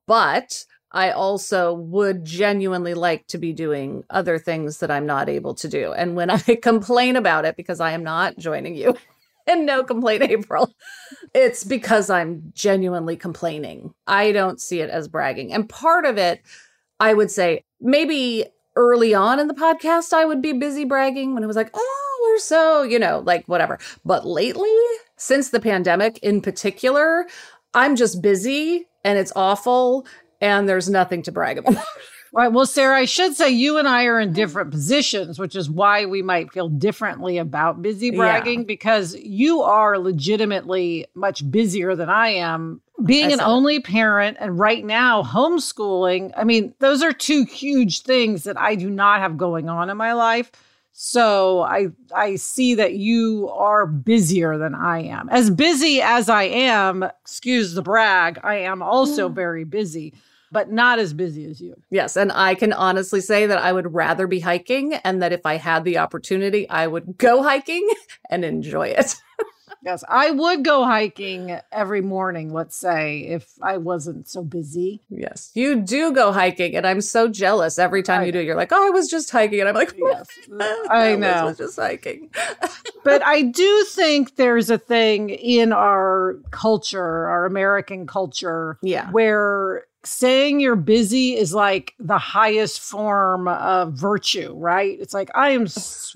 but 0.06 0.64
I 0.90 1.10
also 1.10 1.72
would 1.72 2.24
genuinely 2.24 2.94
like 2.94 3.26
to 3.28 3.38
be 3.38 3.52
doing 3.52 4.04
other 4.10 4.38
things 4.38 4.78
that 4.78 4.90
I'm 4.90 5.06
not 5.06 5.28
able 5.28 5.54
to 5.54 5.68
do. 5.68 5.92
And 5.92 6.14
when 6.14 6.30
I 6.30 6.38
complain 6.62 7.16
about 7.16 7.44
it, 7.44 7.56
because 7.56 7.80
I 7.80 7.92
am 7.92 8.04
not 8.04 8.36
joining 8.36 8.74
you 8.74 8.96
and 9.46 9.64
No 9.64 9.82
Complaint 9.84 10.22
April, 10.22 10.72
it's 11.34 11.64
because 11.64 12.10
I'm 12.10 12.52
genuinely 12.54 13.16
complaining. 13.16 13.94
I 14.06 14.32
don't 14.32 14.60
see 14.60 14.80
it 14.80 14.90
as 14.90 15.08
bragging. 15.08 15.52
And 15.52 15.68
part 15.68 16.04
of 16.04 16.18
it, 16.18 16.42
I 17.00 17.14
would 17.14 17.30
say, 17.30 17.64
maybe 17.80 18.46
early 18.76 19.14
on 19.14 19.38
in 19.38 19.48
the 19.48 19.54
podcast, 19.54 20.12
I 20.12 20.24
would 20.24 20.42
be 20.42 20.52
busy 20.52 20.84
bragging 20.84 21.34
when 21.34 21.42
it 21.42 21.46
was 21.46 21.56
like, 21.56 21.70
oh, 21.74 22.18
we're 22.22 22.38
so, 22.38 22.82
you 22.82 22.98
know, 22.98 23.22
like 23.24 23.46
whatever. 23.46 23.78
But 24.04 24.26
lately, 24.26 24.74
since 25.16 25.50
the 25.50 25.60
pandemic 25.60 26.18
in 26.18 26.40
particular, 26.40 27.26
I'm 27.74 27.96
just 27.96 28.22
busy 28.22 28.86
and 29.04 29.18
it's 29.18 29.32
awful 29.36 30.06
and 30.40 30.68
there's 30.68 30.88
nothing 30.88 31.22
to 31.22 31.32
brag 31.32 31.58
about. 31.58 31.84
Right. 32.34 32.50
Well, 32.50 32.64
Sarah, 32.64 32.96
I 32.96 33.04
should 33.04 33.34
say 33.34 33.50
you 33.50 33.76
and 33.76 33.86
I 33.86 34.06
are 34.06 34.18
in 34.18 34.32
different 34.32 34.70
positions, 34.70 35.38
which 35.38 35.54
is 35.54 35.68
why 35.68 36.06
we 36.06 36.22
might 36.22 36.50
feel 36.50 36.70
differently 36.70 37.36
about 37.36 37.82
busy 37.82 38.10
bragging 38.10 38.60
yeah. 38.60 38.66
because 38.66 39.14
you 39.16 39.60
are 39.60 39.98
legitimately 39.98 41.06
much 41.14 41.48
busier 41.50 41.94
than 41.94 42.08
I 42.08 42.28
am. 42.28 42.80
Being 43.04 43.32
an 43.32 43.40
only 43.40 43.80
parent 43.80 44.36
and 44.40 44.58
right 44.58 44.84
now 44.84 45.22
homeschooling, 45.22 46.32
I 46.36 46.44
mean, 46.44 46.74
those 46.78 47.02
are 47.02 47.12
two 47.12 47.44
huge 47.44 48.02
things 48.02 48.44
that 48.44 48.58
I 48.58 48.74
do 48.74 48.90
not 48.90 49.20
have 49.20 49.36
going 49.36 49.68
on 49.68 49.90
in 49.90 49.96
my 49.96 50.12
life. 50.12 50.50
So 50.92 51.62
I 51.62 51.88
I 52.14 52.36
see 52.36 52.74
that 52.74 52.94
you 52.94 53.48
are 53.48 53.86
busier 53.86 54.58
than 54.58 54.74
I 54.74 55.02
am. 55.02 55.28
As 55.30 55.50
busy 55.50 56.02
as 56.02 56.28
I 56.28 56.44
am, 56.44 57.02
excuse 57.02 57.74
the 57.74 57.82
brag, 57.82 58.38
I 58.44 58.56
am 58.56 58.82
also 58.82 59.28
mm. 59.28 59.34
very 59.34 59.64
busy, 59.64 60.12
but 60.50 60.70
not 60.70 60.98
as 60.98 61.14
busy 61.14 61.46
as 61.46 61.60
you. 61.62 61.74
Yes, 61.90 62.14
and 62.16 62.30
I 62.30 62.54
can 62.54 62.74
honestly 62.74 63.22
say 63.22 63.46
that 63.46 63.58
I 63.58 63.72
would 63.72 63.94
rather 63.94 64.26
be 64.26 64.40
hiking 64.40 64.94
and 64.94 65.22
that 65.22 65.32
if 65.32 65.46
I 65.46 65.56
had 65.56 65.84
the 65.84 65.96
opportunity, 65.96 66.68
I 66.68 66.86
would 66.86 67.16
go 67.16 67.42
hiking 67.42 67.88
and 68.30 68.44
enjoy 68.44 68.88
it. 68.88 69.16
Yes, 69.82 70.04
I 70.08 70.30
would 70.30 70.64
go 70.64 70.84
hiking 70.84 71.58
every 71.70 72.00
morning, 72.00 72.52
let's 72.52 72.76
say, 72.76 73.20
if 73.20 73.48
I 73.62 73.78
wasn't 73.78 74.28
so 74.28 74.42
busy. 74.42 75.02
Yes, 75.08 75.50
you 75.54 75.76
do 75.76 76.12
go 76.12 76.32
hiking, 76.32 76.76
and 76.76 76.86
I'm 76.86 77.00
so 77.00 77.28
jealous 77.28 77.78
every 77.78 78.02
time 78.02 78.22
I, 78.22 78.24
you 78.26 78.32
do. 78.32 78.40
You're 78.40 78.56
like, 78.56 78.72
oh, 78.72 78.86
I 78.86 78.90
was 78.90 79.08
just 79.08 79.30
hiking. 79.30 79.60
And 79.60 79.68
I'm 79.68 79.74
like, 79.74 79.94
yes, 79.98 80.26
I 80.90 81.16
know. 81.16 81.28
I 81.28 81.44
was 81.44 81.58
just 81.58 81.76
hiking. 81.76 82.30
but 83.04 83.24
I 83.24 83.42
do 83.42 83.84
think 83.90 84.36
there's 84.36 84.70
a 84.70 84.78
thing 84.78 85.30
in 85.30 85.72
our 85.72 86.36
culture, 86.50 87.26
our 87.28 87.46
American 87.46 88.06
culture, 88.06 88.78
yeah. 88.82 89.10
where 89.10 89.84
saying 90.04 90.60
you're 90.60 90.76
busy 90.76 91.36
is 91.36 91.54
like 91.54 91.94
the 91.98 92.18
highest 92.18 92.80
form 92.80 93.48
of 93.48 93.92
virtue, 93.92 94.52
right? 94.56 94.98
It's 95.00 95.14
like, 95.14 95.30
I 95.34 95.50
am 95.50 95.66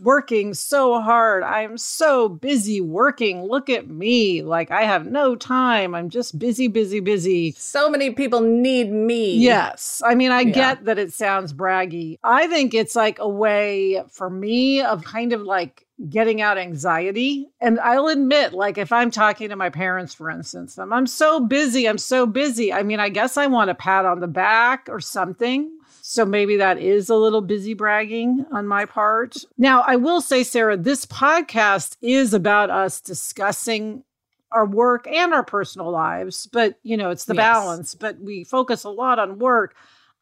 working 0.02 0.54
so 0.54 1.00
hard. 1.00 1.42
I 1.44 1.62
am 1.62 1.78
so 1.78 2.28
busy 2.28 2.80
working. 2.80 3.44
Look 3.44 3.70
at 3.70 3.88
me. 3.88 4.42
Like, 4.42 4.70
I 4.70 4.82
have 4.82 5.06
no 5.06 5.36
time. 5.36 5.94
I'm 5.94 6.10
just 6.10 6.38
busy, 6.38 6.68
busy, 6.68 7.00
busy. 7.00 7.52
So 7.52 7.88
many 7.88 8.10
people 8.10 8.40
need 8.40 8.90
me. 8.90 9.36
Yes. 9.36 10.02
I 10.04 10.14
mean, 10.14 10.32
I 10.32 10.40
yeah. 10.40 10.52
get 10.52 10.84
that 10.86 10.98
it 10.98 11.12
sounds 11.12 11.52
braggy. 11.52 12.18
I 12.24 12.48
think 12.48 12.74
it's 12.74 12.96
like 12.96 13.18
a 13.20 13.28
way 13.28 14.02
for 14.10 14.28
me 14.28 14.82
of 14.82 15.04
kind 15.04 15.32
of 15.32 15.42
like 15.42 15.85
getting 16.10 16.42
out 16.42 16.58
anxiety. 16.58 17.48
And 17.60 17.80
I'll 17.80 18.08
admit, 18.08 18.52
like, 18.52 18.78
if 18.78 18.92
I'm 18.92 19.10
talking 19.10 19.48
to 19.48 19.56
my 19.56 19.70
parents, 19.70 20.14
for 20.14 20.30
instance, 20.30 20.78
I'm, 20.78 20.92
I'm 20.92 21.06
so 21.06 21.40
busy, 21.40 21.88
I'm 21.88 21.98
so 21.98 22.26
busy. 22.26 22.72
I 22.72 22.82
mean, 22.82 23.00
I 23.00 23.08
guess 23.08 23.36
I 23.36 23.46
want 23.46 23.70
a 23.70 23.74
pat 23.74 24.04
on 24.04 24.20
the 24.20 24.26
back 24.26 24.88
or 24.90 25.00
something. 25.00 25.70
So 26.02 26.24
maybe 26.24 26.56
that 26.58 26.78
is 26.78 27.08
a 27.08 27.16
little 27.16 27.40
busy 27.40 27.74
bragging 27.74 28.44
on 28.52 28.68
my 28.68 28.84
part. 28.84 29.36
Now, 29.58 29.82
I 29.86 29.96
will 29.96 30.20
say, 30.20 30.44
Sarah, 30.44 30.76
this 30.76 31.04
podcast 31.04 31.96
is 32.00 32.32
about 32.32 32.70
us 32.70 33.00
discussing 33.00 34.04
our 34.52 34.66
work 34.66 35.08
and 35.08 35.34
our 35.34 35.42
personal 35.42 35.90
lives, 35.90 36.46
but 36.46 36.78
you 36.84 36.96
know, 36.96 37.10
it's 37.10 37.24
the 37.24 37.34
yes. 37.34 37.42
balance, 37.42 37.94
but 37.94 38.20
we 38.20 38.44
focus 38.44 38.84
a 38.84 38.88
lot 38.88 39.18
on 39.18 39.40
work. 39.40 39.74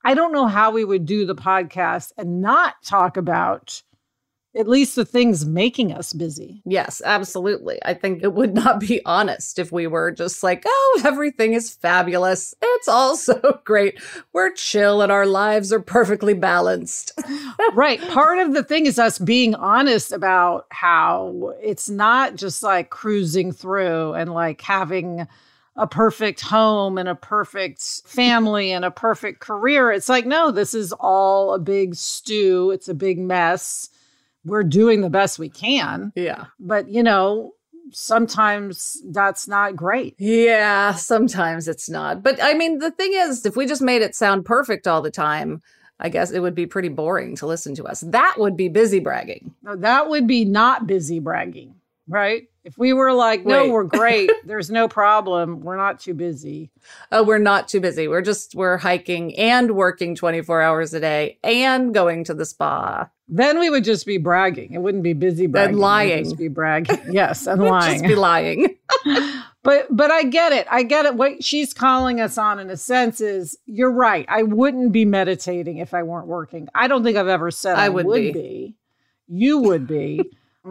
I 0.05 0.15
don't 0.15 0.33
know 0.33 0.47
how 0.47 0.71
we 0.71 0.85
would 0.85 1.05
do 1.05 1.27
the 1.27 1.35
podcast 1.35 2.13
and 2.17 2.41
not 2.41 2.83
talk 2.83 3.17
about 3.19 3.83
at 4.57 4.69
least 4.69 4.95
the 4.95 5.05
things 5.05 5.45
making 5.45 5.93
us 5.93 6.13
busy. 6.13 6.63
Yes, 6.65 7.03
absolutely. 7.05 7.79
I 7.85 7.95
think 7.95 8.23
it 8.23 8.35
would 8.35 8.55
not 8.55 8.79
be 8.81 9.05
honest 9.05 9.59
if 9.59 9.73
we 9.73 9.87
were 9.87 10.13
just 10.13 10.43
like, 10.43 10.63
oh, 10.67 11.03
everything 11.05 11.55
is 11.55 11.75
fabulous. 11.75 12.55
It's 12.63 12.89
all 12.89 13.17
so 13.25 13.61
great. 13.65 14.01
We're 14.33 14.53
chill 14.53 15.03
and 15.03 15.11
our 15.11 15.27
lives 15.27 15.73
are 15.73 15.81
perfectly 15.81 16.35
balanced. 16.35 17.21
right. 17.75 18.01
Part 18.09 18.39
of 18.39 18.55
the 18.55 18.63
thing 18.63 18.87
is 18.87 18.99
us 18.99 19.19
being 19.19 19.55
honest 19.57 20.13
about 20.13 20.67
how 20.71 21.55
it's 21.61 21.91
not 21.91 22.37
just 22.37 22.63
like 22.63 22.91
cruising 22.91 23.51
through 23.51 24.15
and 24.15 24.33
like 24.33 24.61
having 24.61 25.27
a 25.77 25.89
perfect 25.89 26.41
home 26.41 26.99
and 26.99 27.09
a 27.09 27.17
perfect 27.17 27.83
family 28.07 28.71
and 28.71 28.85
a 28.85 28.93
perfect 28.93 29.41
career. 29.41 29.91
It's 29.91 30.09
like, 30.09 30.25
no, 30.25 30.53
this 30.53 30.73
is 30.73 30.93
all 30.93 31.53
a 31.53 31.59
big 31.59 31.97
stew. 31.97 32.71
It's 32.71 32.89
a 32.89 32.95
big 32.95 33.19
mess 33.19 33.91
we're 34.45 34.63
doing 34.63 35.01
the 35.01 35.11
best 35.11 35.39
we 35.39 35.49
can. 35.49 36.13
Yeah. 36.15 36.47
But, 36.59 36.89
you 36.89 37.03
know, 37.03 37.53
sometimes 37.93 39.03
that's 39.11 39.47
not 39.49 39.77
great. 39.77 40.15
Yeah, 40.19 40.95
sometimes 40.95 41.69
it's 41.69 41.89
not. 41.89 42.23
But 42.23 42.43
I 42.43 42.55
mean, 42.55 42.79
the 42.79 42.91
thing 42.91 43.13
is, 43.15 43.45
if 43.47 43.57
we 43.57 43.67
just 43.67 43.83
made 43.83 44.03
it 44.03 44.15
sound 44.15 44.45
perfect 44.45 44.87
all 44.87 45.03
the 45.03 45.11
time, 45.11 45.63
I 46.01 46.09
guess 46.09 46.31
it 46.31 46.41
would 46.41 46.55
be 46.55 46.67
pretty 46.67 46.89
boring 46.89 47.37
to 47.37 47.47
listen 47.47 47.75
to 47.77 47.85
us. 47.85 48.01
That 48.01 48.35
would 48.39 48.57
be 48.57 48.69
busy 48.69 48.99
bragging. 48.99 49.55
No, 49.63 49.77
that 49.77 50.09
would 50.09 50.27
be 50.27 50.45
not 50.45 50.87
busy 50.87 51.21
bragging, 51.21 51.75
right? 52.09 52.49
If 52.65 52.79
we 52.79 52.95
were 52.95 53.13
like, 53.13 53.45
no, 53.45 53.65
Wait. 53.65 53.71
we're 53.71 53.85
great, 53.85 54.31
there's 54.45 54.71
no 54.71 54.89
problem, 54.89 55.61
we're 55.61 55.77
not 55.77 56.01
too 56.01 56.15
busy. 56.15 56.71
Oh, 57.13 57.23
we're 57.23 57.39
not 57.39 57.69
too 57.69 57.79
busy. 57.81 58.09
We're 58.09 58.23
just, 58.23 58.55
we're 58.55 58.79
hiking 58.79 59.37
and 59.37 59.77
working 59.77 60.15
24 60.15 60.63
hours 60.63 60.95
a 60.95 61.01
day 61.01 61.39
and 61.45 61.93
going 61.93 62.25
to 62.25 62.35
the 62.35 62.47
spa. 62.47 63.11
Then 63.29 63.59
we 63.59 63.71
would 63.71 63.85
just 63.85 64.07
be 64.07 64.19
bragging. 64.19 64.73
It 64.73 64.79
wouldn't 64.79 65.03
be 65.03 65.13
busy 65.13 65.47
bragging. 65.47 65.75
And 65.75 65.81
lying. 65.81 66.25
Just 66.25 66.39
be 66.39 66.49
bragging. 66.49 66.99
Yes, 67.11 67.47
and 67.47 67.63
lying. 67.63 68.03
just 68.03 68.05
be 68.05 68.15
lying. 68.15 68.77
but 69.63 69.87
but 69.91 70.11
I 70.11 70.25
get 70.25 70.53
it. 70.53 70.67
I 70.71 70.83
get 70.83 71.07
it. 71.07 71.15
What 71.15 71.43
she's 71.43 71.73
calling 71.73 72.21
us 72.21 72.37
on 72.37 72.59
in 72.59 72.69
a 72.71 72.77
sense 72.77 73.21
is 73.21 73.57
you're 73.67 73.93
right. 73.93 74.27
I 74.29 74.43
wouldn't 74.43 74.93
be 74.93 75.05
meditating 75.05 75.79
if 75.79 75.95
I 75.95 76.03
weren't 76.03 76.27
working. 76.27 76.69
I 76.75 76.87
don't 76.87 77.03
think 77.03 77.17
I've 77.17 77.29
ever 77.29 77.51
said 77.51 77.77
I, 77.77 77.87
I 77.87 77.89
would, 77.89 78.07
would 78.07 78.21
be. 78.21 78.33
be. 78.33 78.77
You 79.27 79.59
would 79.61 79.87
be. 79.87 80.21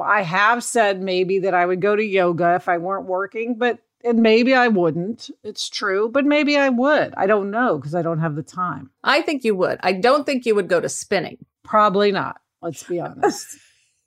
I 0.02 0.24
have 0.24 0.64
said 0.64 1.02
maybe 1.02 1.40
that 1.40 1.54
I 1.54 1.66
would 1.66 1.82
go 1.82 1.96
to 1.96 2.04
yoga 2.04 2.56
if 2.56 2.68
I 2.68 2.78
weren't 2.78 3.06
working, 3.06 3.58
but 3.58 3.80
and 4.04 4.22
maybe 4.22 4.54
I 4.54 4.68
wouldn't. 4.68 5.30
It's 5.44 5.70
true, 5.70 6.10
but 6.10 6.26
maybe 6.26 6.58
I 6.58 6.70
would. 6.70 7.14
I 7.16 7.26
don't 7.26 7.52
know 7.52 7.78
because 7.78 7.96
I 7.96 8.02
don't 8.02 8.20
have 8.20 8.36
the 8.36 8.44
time. 8.44 8.90
I 9.04 9.22
think 9.22 9.44
you 9.44 9.56
would. 9.56 9.80
I 9.82 9.94
don't 9.94 10.26
think 10.26 10.46
you 10.46 10.56
would 10.56 10.68
go 10.68 10.82
to 10.82 10.90
spinning. 10.90 11.38
Probably 11.64 12.12
not. 12.12 12.42
Let's 12.62 12.84
be 12.84 13.00
honest. 13.00 13.58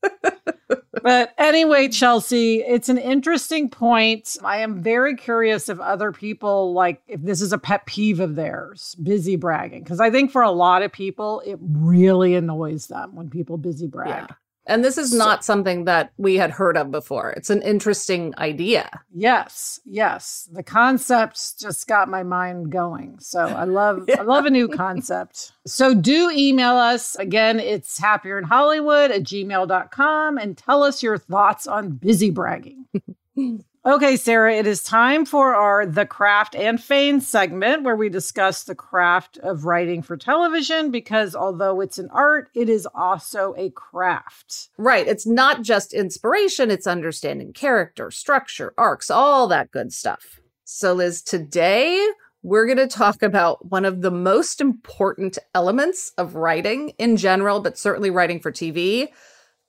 but 1.03 1.35
anyway, 1.39 1.89
Chelsea, 1.89 2.63
it's 2.63 2.89
an 2.89 2.99
interesting 2.99 3.71
point. 3.71 4.37
I 4.45 4.59
am 4.59 4.83
very 4.83 5.17
curious 5.17 5.69
if 5.69 5.81
other 5.81 6.13
people 6.13 6.73
like 6.73 7.01
if 7.07 7.23
this 7.23 7.41
is 7.41 7.53
a 7.53 7.59
pet 7.59 7.87
peeve 7.87 8.21
of 8.21 8.35
theirs, 8.35 8.97
busy 9.03 9.37
bragging. 9.37 9.83
Because 9.83 10.01
I 10.01 10.11
think 10.11 10.31
for 10.31 10.43
a 10.43 10.51
lot 10.51 10.83
of 10.83 10.93
people, 10.93 11.43
it 11.47 11.59
really 11.61 12.35
annoys 12.35 12.89
them 12.89 13.15
when 13.15 13.31
people 13.31 13.57
busy 13.57 13.87
brag. 13.87 14.27
Yeah. 14.29 14.37
And 14.67 14.85
this 14.85 14.99
is 14.99 15.13
not 15.13 15.45
so, 15.45 15.53
something 15.53 15.85
that 15.85 16.13
we 16.17 16.35
had 16.35 16.51
heard 16.51 16.77
of 16.77 16.91
before. 16.91 17.31
It's 17.31 17.51
an 17.51 17.63
interesting 17.63 18.35
idea. 18.39 18.91
Yes, 19.15 19.81
yes. 19.85 20.49
The 20.53 20.63
concepts 20.63 21.53
just 21.53 21.87
got 21.87 22.09
my 22.09 22.25
mind 22.25 22.73
going. 22.73 23.19
So 23.21 23.41
I 23.41 23.65
love 23.65 24.05
yeah. 24.09 24.21
I 24.21 24.23
love 24.23 24.45
a 24.45 24.51
new 24.51 24.69
concept. 24.85 25.53
So 25.67 25.95
do 25.95 26.31
email 26.31 26.75
us. 26.75 27.15
Again, 27.17 27.61
it's 27.61 28.01
happierinhollywood 28.01 29.11
at 29.11 29.23
gmail.com 29.23 30.39
and 30.39 30.59
tell 30.59 30.83
us 30.83 31.03
your 31.03 31.19
thoughts 31.19 31.67
on 31.67 31.91
busy 31.91 32.31
bragging. 32.31 32.87
Okay, 33.87 34.17
Sarah, 34.17 34.53
it 34.53 34.67
is 34.67 34.83
time 34.83 35.25
for 35.25 35.55
our 35.55 35.87
The 35.87 36.07
Craft 36.07 36.57
and 36.57 36.83
Fain 36.83 37.21
segment 37.21 37.85
where 37.85 37.95
we 37.95 38.09
discuss 38.09 38.65
the 38.65 38.75
craft 38.75 39.39
of 39.45 39.65
writing 39.65 40.03
for 40.03 40.17
television 40.17 40.91
because 40.91 41.37
although 41.37 41.81
it's 41.81 41.97
an 41.97 42.09
art, 42.11 42.51
it 42.53 42.69
is 42.69 42.89
also 42.97 43.55
a 43.57 43.71
craft. 43.71 44.71
Right. 44.77 45.07
It's 45.07 45.25
not 45.25 45.63
just 45.63 45.95
inspiration, 45.95 46.69
it's 46.69 46.89
understanding 46.89 47.53
character, 47.53 48.11
structure, 48.11 48.75
arcs, 48.77 49.09
all 49.09 49.47
that 49.47 49.71
good 49.71 49.93
stuff. 49.93 50.41
So, 50.65 50.95
Liz, 50.95 51.23
today 51.23 52.05
we're 52.43 52.67
going 52.67 52.79
to 52.79 52.89
talk 52.89 53.23
about 53.23 53.71
one 53.71 53.85
of 53.85 54.03
the 54.03 54.11
most 54.11 54.61
important 54.61 55.39
elements 55.55 56.11
of 56.19 56.35
writing 56.35 56.89
in 56.99 57.17
general, 57.17 57.61
but 57.61 57.79
certainly 57.79 58.11
writing 58.11 58.41
for 58.41 58.51
TV 58.51 59.11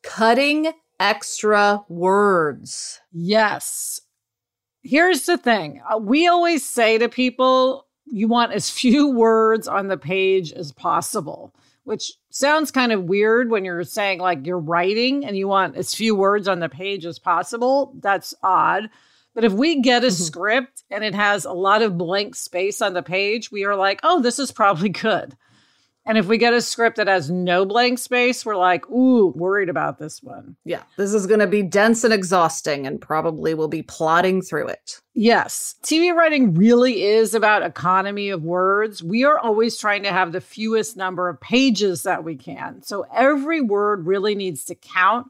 cutting 0.02 0.74
extra 1.00 1.84
words. 1.88 3.00
Yes 3.12 4.02
here's 4.88 5.26
the 5.26 5.38
thing 5.38 5.82
uh, 5.92 5.98
we 5.98 6.28
always 6.28 6.66
say 6.66 6.98
to 6.98 7.10
people, 7.10 7.86
you 8.06 8.28
want 8.28 8.54
as 8.54 8.70
few 8.84 9.10
words 9.12 9.68
on 9.68 9.88
the 9.88 9.98
page 9.98 10.52
as 10.54 10.72
possible, 10.72 11.54
which 11.84 12.14
sounds 12.30 12.72
kind 12.72 12.92
of 12.92 13.04
weird 13.04 13.50
when 13.50 13.66
you're 13.66 13.84
saying 13.84 14.20
like 14.20 14.46
you're 14.46 14.60
writing 14.60 15.26
and 15.26 15.38
you 15.38 15.48
want 15.48 15.76
as 15.76 15.94
few 15.94 16.16
words 16.16 16.48
on 16.48 16.60
the 16.60 16.70
page 16.70 17.06
as 17.06 17.20
possible. 17.20 17.94
That's 18.00 18.34
odd. 18.44 18.90
But 19.34 19.44
if 19.44 19.54
we 19.54 19.82
get 19.82 20.04
a 20.04 20.08
mm-hmm. 20.08 20.24
script 20.24 20.84
and 20.90 21.04
it 21.04 21.14
has 21.14 21.46
a 21.46 21.54
lot 21.54 21.84
of 21.84 21.98
blank 21.98 22.36
space 22.36 22.82
on 22.82 22.94
the 22.94 23.04
page, 23.04 23.52
we 23.52 23.66
are 23.66 23.76
like, 23.76 24.00
oh, 24.04 24.22
this 24.22 24.40
is 24.40 24.52
probably 24.52 24.90
good. 25.08 25.38
And 26.08 26.18
if 26.18 26.28
we 26.28 26.38
get 26.38 26.54
a 26.54 26.62
script 26.62 26.96
that 26.96 27.08
has 27.08 27.30
no 27.30 27.66
blank 27.66 28.00
space, 28.00 28.46
we're 28.46 28.56
like, 28.56 28.90
ooh, 28.90 29.34
worried 29.36 29.68
about 29.68 30.00
this 30.00 30.24
one. 30.24 30.56
Yeah, 30.64 30.84
this 30.96 31.14
is 31.14 31.28
going 31.28 31.42
to 31.42 31.48
be 31.48 31.62
dense 31.62 32.06
and 32.06 32.14
exhausting, 32.14 32.88
and 32.88 33.02
probably 33.02 33.54
we'll 33.54 33.68
be 33.68 33.84
plodding 33.84 34.42
through 34.42 34.70
it. 34.70 35.02
Yes, 35.14 35.76
TV 35.84 36.16
writing 36.16 36.54
really 36.54 37.04
is 37.04 37.34
about 37.34 37.62
economy 37.62 38.30
of 38.30 38.44
words. 38.44 39.04
We 39.04 39.26
are 39.26 39.38
always 39.38 39.78
trying 39.78 40.04
to 40.04 40.12
have 40.14 40.32
the 40.32 40.40
fewest 40.40 40.96
number 40.96 41.28
of 41.28 41.42
pages 41.42 42.04
that 42.04 42.24
we 42.24 42.38
can. 42.38 42.84
So 42.84 43.06
every 43.14 43.60
word 43.60 44.08
really 44.08 44.34
needs 44.34 44.64
to 44.66 44.76
count 44.76 45.28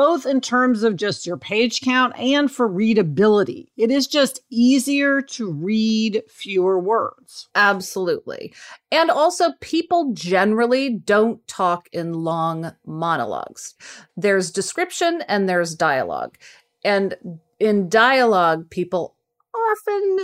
both 0.00 0.24
in 0.24 0.40
terms 0.40 0.82
of 0.82 0.96
just 0.96 1.26
your 1.26 1.36
page 1.36 1.82
count 1.82 2.18
and 2.18 2.50
for 2.50 2.66
readability. 2.66 3.70
It 3.76 3.90
is 3.90 4.06
just 4.06 4.40
easier 4.48 5.20
to 5.20 5.52
read 5.52 6.22
fewer 6.26 6.78
words. 6.78 7.50
Absolutely. 7.54 8.54
And 8.90 9.10
also, 9.10 9.52
people 9.60 10.12
generally 10.14 10.88
don't 10.88 11.46
talk 11.46 11.90
in 11.92 12.14
long 12.14 12.72
monologues. 12.86 13.74
There's 14.16 14.50
description 14.50 15.22
and 15.28 15.46
there's 15.46 15.74
dialogue. 15.74 16.38
And 16.82 17.14
in 17.58 17.90
dialogue, 17.90 18.70
people 18.70 19.16
often 19.54 20.18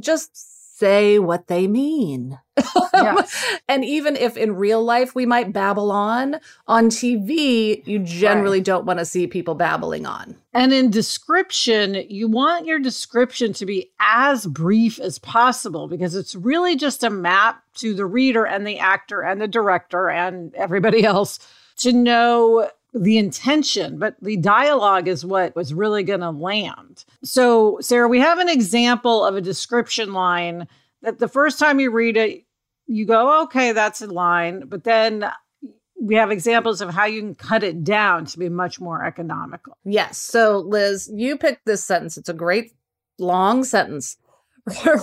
just 0.00 0.51
say 0.82 1.20
what 1.20 1.46
they 1.46 1.68
mean. 1.68 2.38
Yes. 2.94 3.58
and 3.68 3.84
even 3.84 4.14
if 4.14 4.36
in 4.36 4.54
real 4.54 4.84
life 4.84 5.14
we 5.14 5.26
might 5.26 5.52
babble 5.52 5.90
on, 5.90 6.38
on 6.68 6.88
TV, 6.88 7.84
you 7.84 7.98
generally 7.98 8.58
right. 8.58 8.64
don't 8.64 8.84
want 8.84 9.00
to 9.00 9.04
see 9.04 9.26
people 9.26 9.56
babbling 9.56 10.06
on. 10.06 10.36
And 10.52 10.72
in 10.72 10.90
description, 10.90 11.94
you 12.08 12.28
want 12.28 12.66
your 12.66 12.78
description 12.78 13.54
to 13.54 13.66
be 13.66 13.90
as 13.98 14.46
brief 14.46 15.00
as 15.00 15.18
possible 15.18 15.88
because 15.88 16.14
it's 16.14 16.36
really 16.36 16.76
just 16.76 17.02
a 17.02 17.10
map 17.10 17.64
to 17.76 17.92
the 17.94 18.06
reader 18.06 18.44
and 18.44 18.64
the 18.64 18.78
actor 18.78 19.22
and 19.22 19.40
the 19.40 19.48
director 19.48 20.08
and 20.08 20.54
everybody 20.54 21.02
else 21.04 21.40
to 21.78 21.92
know 21.92 22.70
the 22.94 23.18
intention, 23.18 23.98
but 23.98 24.16
the 24.20 24.36
dialogue 24.36 25.08
is 25.08 25.24
what 25.24 25.56
was 25.56 25.72
really 25.72 26.02
going 26.02 26.20
to 26.20 26.30
land. 26.30 27.04
So, 27.24 27.78
Sarah, 27.80 28.08
we 28.08 28.20
have 28.20 28.38
an 28.38 28.48
example 28.48 29.24
of 29.24 29.34
a 29.34 29.40
description 29.40 30.12
line 30.12 30.68
that 31.00 31.18
the 31.18 31.28
first 31.28 31.58
time 31.58 31.80
you 31.80 31.90
read 31.90 32.16
it, 32.16 32.44
you 32.86 33.06
go, 33.06 33.42
okay, 33.44 33.72
that's 33.72 34.02
a 34.02 34.06
line. 34.06 34.64
But 34.66 34.84
then 34.84 35.24
we 36.00 36.16
have 36.16 36.30
examples 36.30 36.80
of 36.80 36.90
how 36.90 37.06
you 37.06 37.20
can 37.20 37.34
cut 37.34 37.62
it 37.62 37.82
down 37.84 38.26
to 38.26 38.38
be 38.38 38.48
much 38.48 38.80
more 38.80 39.04
economical. 39.04 39.78
Yes. 39.84 40.18
So, 40.18 40.58
Liz, 40.58 41.10
you 41.14 41.38
picked 41.38 41.64
this 41.64 41.84
sentence. 41.84 42.18
It's 42.18 42.28
a 42.28 42.34
great 42.34 42.72
long 43.18 43.64
sentence. 43.64 44.16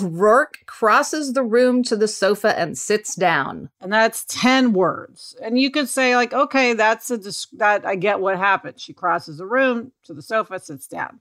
Rourke 0.01 0.59
crosses 0.65 1.33
the 1.33 1.43
room 1.43 1.83
to 1.83 1.97
the 1.97 2.07
sofa 2.07 2.57
and 2.57 2.77
sits 2.77 3.15
down. 3.15 3.69
And 3.81 3.91
that's 3.91 4.23
10 4.25 4.71
words. 4.71 5.35
And 5.41 5.59
you 5.59 5.69
could 5.69 5.89
say 5.89 6.15
like, 6.15 6.33
okay, 6.33 6.73
that's 6.73 7.11
a 7.11 7.19
that 7.57 7.85
I 7.85 7.95
get 7.95 8.21
what 8.21 8.37
happened. 8.37 8.79
She 8.79 8.93
crosses 8.93 9.37
the 9.37 9.45
room 9.45 9.91
to 10.03 10.13
the 10.13 10.21
sofa, 10.21 10.59
sits 10.59 10.87
down. 10.87 11.19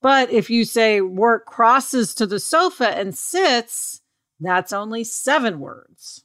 But 0.00 0.30
if 0.30 0.50
you 0.50 0.64
say 0.64 1.00
Rourke 1.00 1.44
crosses 1.46 2.14
to 2.16 2.26
the 2.26 2.40
sofa 2.40 2.96
and 2.96 3.16
sits, 3.16 4.00
that's 4.40 4.72
only 4.72 5.04
7 5.04 5.60
words. 5.60 6.24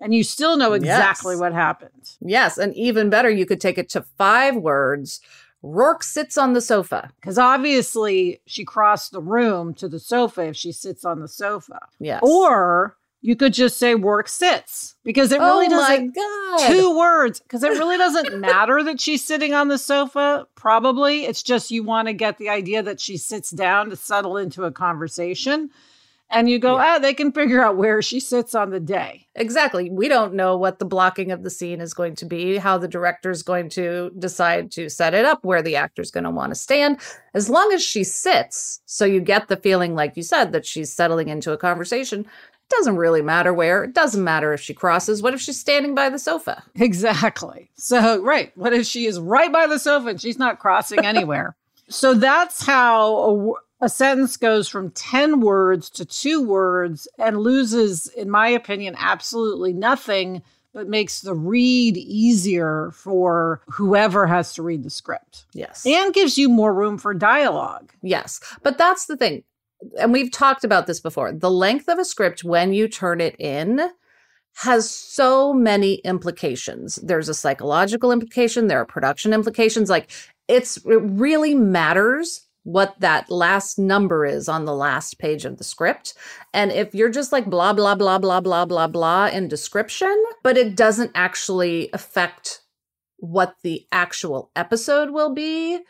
And 0.00 0.12
you 0.12 0.24
still 0.24 0.56
know 0.56 0.72
exactly 0.72 1.34
yes. 1.34 1.40
what 1.40 1.52
happened. 1.54 2.16
Yes, 2.20 2.58
and 2.58 2.74
even 2.74 3.08
better 3.08 3.30
you 3.30 3.46
could 3.46 3.60
take 3.60 3.78
it 3.78 3.88
to 3.90 4.02
5 4.18 4.56
words 4.56 5.20
Rourke 5.64 6.02
sits 6.02 6.36
on 6.36 6.52
the 6.52 6.60
sofa. 6.60 7.10
Because 7.20 7.38
obviously 7.38 8.40
she 8.46 8.64
crossed 8.64 9.12
the 9.12 9.22
room 9.22 9.72
to 9.74 9.88
the 9.88 9.98
sofa 9.98 10.48
if 10.48 10.56
she 10.56 10.72
sits 10.72 11.06
on 11.06 11.20
the 11.20 11.28
sofa. 11.28 11.88
Yes. 11.98 12.20
Or 12.22 12.98
you 13.22 13.34
could 13.34 13.54
just 13.54 13.78
say 13.78 13.94
Rourke 13.94 14.28
sits 14.28 14.96
because 15.04 15.32
it 15.32 15.40
really 15.40 15.66
oh 15.66 15.70
doesn't. 15.70 16.14
God. 16.14 16.68
Two 16.68 16.96
words 16.96 17.40
because 17.40 17.62
it 17.62 17.70
really 17.70 17.96
doesn't 18.04 18.38
matter 18.38 18.82
that 18.82 19.00
she's 19.00 19.24
sitting 19.24 19.54
on 19.54 19.68
the 19.68 19.78
sofa. 19.78 20.46
Probably 20.54 21.24
it's 21.24 21.42
just 21.42 21.70
you 21.70 21.82
want 21.82 22.08
to 22.08 22.12
get 22.12 22.36
the 22.36 22.50
idea 22.50 22.82
that 22.82 23.00
she 23.00 23.16
sits 23.16 23.50
down 23.50 23.88
to 23.88 23.96
settle 23.96 24.36
into 24.36 24.64
a 24.64 24.70
conversation 24.70 25.70
and 26.30 26.48
you 26.48 26.58
go, 26.58 26.76
yeah. 26.76 26.94
ah, 26.94 26.98
they 26.98 27.14
can 27.14 27.32
figure 27.32 27.62
out 27.62 27.76
where 27.76 28.02
she 28.02 28.18
sits 28.18 28.54
on 28.54 28.70
the 28.70 28.80
day. 28.80 29.28
Exactly. 29.34 29.90
We 29.90 30.08
don't 30.08 30.34
know 30.34 30.56
what 30.56 30.78
the 30.78 30.84
blocking 30.84 31.30
of 31.30 31.42
the 31.42 31.50
scene 31.50 31.80
is 31.80 31.94
going 31.94 32.16
to 32.16 32.24
be, 32.24 32.56
how 32.56 32.78
the 32.78 32.88
director 32.88 33.30
is 33.30 33.42
going 33.42 33.68
to 33.70 34.10
decide 34.18 34.70
to 34.72 34.88
set 34.88 35.14
it 35.14 35.24
up, 35.24 35.44
where 35.44 35.62
the 35.62 35.76
actor's 35.76 36.10
going 36.10 36.24
to 36.24 36.30
want 36.30 36.50
to 36.50 36.56
stand. 36.56 36.98
As 37.34 37.48
long 37.48 37.72
as 37.72 37.84
she 37.84 38.04
sits, 38.04 38.80
so 38.86 39.04
you 39.04 39.20
get 39.20 39.48
the 39.48 39.56
feeling, 39.56 39.94
like 39.94 40.16
you 40.16 40.22
said, 40.22 40.52
that 40.52 40.66
she's 40.66 40.92
settling 40.92 41.28
into 41.28 41.52
a 41.52 41.58
conversation. 41.58 42.20
It 42.20 42.70
doesn't 42.70 42.96
really 42.96 43.22
matter 43.22 43.52
where. 43.52 43.84
It 43.84 43.92
doesn't 43.92 44.24
matter 44.24 44.52
if 44.52 44.60
she 44.60 44.74
crosses. 44.74 45.22
What 45.22 45.34
if 45.34 45.40
she's 45.40 45.60
standing 45.60 45.94
by 45.94 46.08
the 46.08 46.18
sofa? 46.18 46.62
Exactly. 46.76 47.70
So, 47.76 48.22
right. 48.22 48.50
What 48.56 48.72
if 48.72 48.86
she 48.86 49.06
is 49.06 49.20
right 49.20 49.52
by 49.52 49.66
the 49.66 49.78
sofa 49.78 50.08
and 50.08 50.20
she's 50.20 50.38
not 50.38 50.58
crossing 50.58 51.04
anywhere? 51.04 51.54
so 51.88 52.14
that's 52.14 52.64
how 52.64 53.56
a 53.84 53.88
sentence 53.88 54.36
goes 54.38 54.68
from 54.68 54.90
10 54.90 55.40
words 55.40 55.90
to 55.90 56.04
two 56.04 56.42
words 56.42 57.06
and 57.18 57.38
loses, 57.38 58.06
in 58.16 58.30
my 58.30 58.48
opinion, 58.48 58.96
absolutely 58.98 59.74
nothing, 59.74 60.42
but 60.72 60.88
makes 60.88 61.20
the 61.20 61.34
read 61.34 61.96
easier 61.98 62.90
for 62.94 63.60
whoever 63.68 64.26
has 64.26 64.54
to 64.54 64.62
read 64.62 64.82
the 64.82 64.90
script. 64.90 65.44
Yes. 65.52 65.84
And 65.86 66.14
gives 66.14 66.38
you 66.38 66.48
more 66.48 66.72
room 66.72 66.96
for 66.96 67.12
dialogue. 67.12 67.92
Yes. 68.02 68.40
But 68.62 68.78
that's 68.78 69.06
the 69.06 69.16
thing. 69.18 69.44
And 70.00 70.12
we've 70.12 70.32
talked 70.32 70.64
about 70.64 70.86
this 70.86 71.00
before. 71.00 71.30
The 71.32 71.50
length 71.50 71.88
of 71.88 71.98
a 71.98 72.06
script 72.06 72.42
when 72.42 72.72
you 72.72 72.88
turn 72.88 73.20
it 73.20 73.36
in 73.38 73.90
has 74.56 74.88
so 74.88 75.52
many 75.52 75.96
implications. 75.96 76.96
There's 77.02 77.28
a 77.28 77.34
psychological 77.34 78.12
implication, 78.12 78.68
there 78.68 78.80
are 78.80 78.86
production 78.86 79.34
implications. 79.34 79.90
Like 79.90 80.10
it's 80.48 80.78
it 80.78 81.02
really 81.02 81.54
matters 81.54 82.48
what 82.64 82.98
that 83.00 83.30
last 83.30 83.78
number 83.78 84.26
is 84.26 84.48
on 84.48 84.64
the 84.64 84.74
last 84.74 85.18
page 85.18 85.44
of 85.44 85.58
the 85.58 85.64
script. 85.64 86.14
And 86.52 86.72
if 86.72 86.94
you're 86.94 87.10
just 87.10 87.30
like 87.30 87.46
blah, 87.46 87.72
blah, 87.72 87.94
blah, 87.94 88.18
blah, 88.18 88.40
blah, 88.40 88.64
blah, 88.64 88.86
blah 88.86 89.26
in 89.26 89.48
description, 89.48 90.24
but 90.42 90.56
it 90.56 90.74
doesn't 90.74 91.12
actually 91.14 91.90
affect 91.92 92.62
what 93.18 93.54
the 93.62 93.86
actual 93.92 94.50
episode 94.56 95.10
will 95.10 95.32
be, 95.32 95.80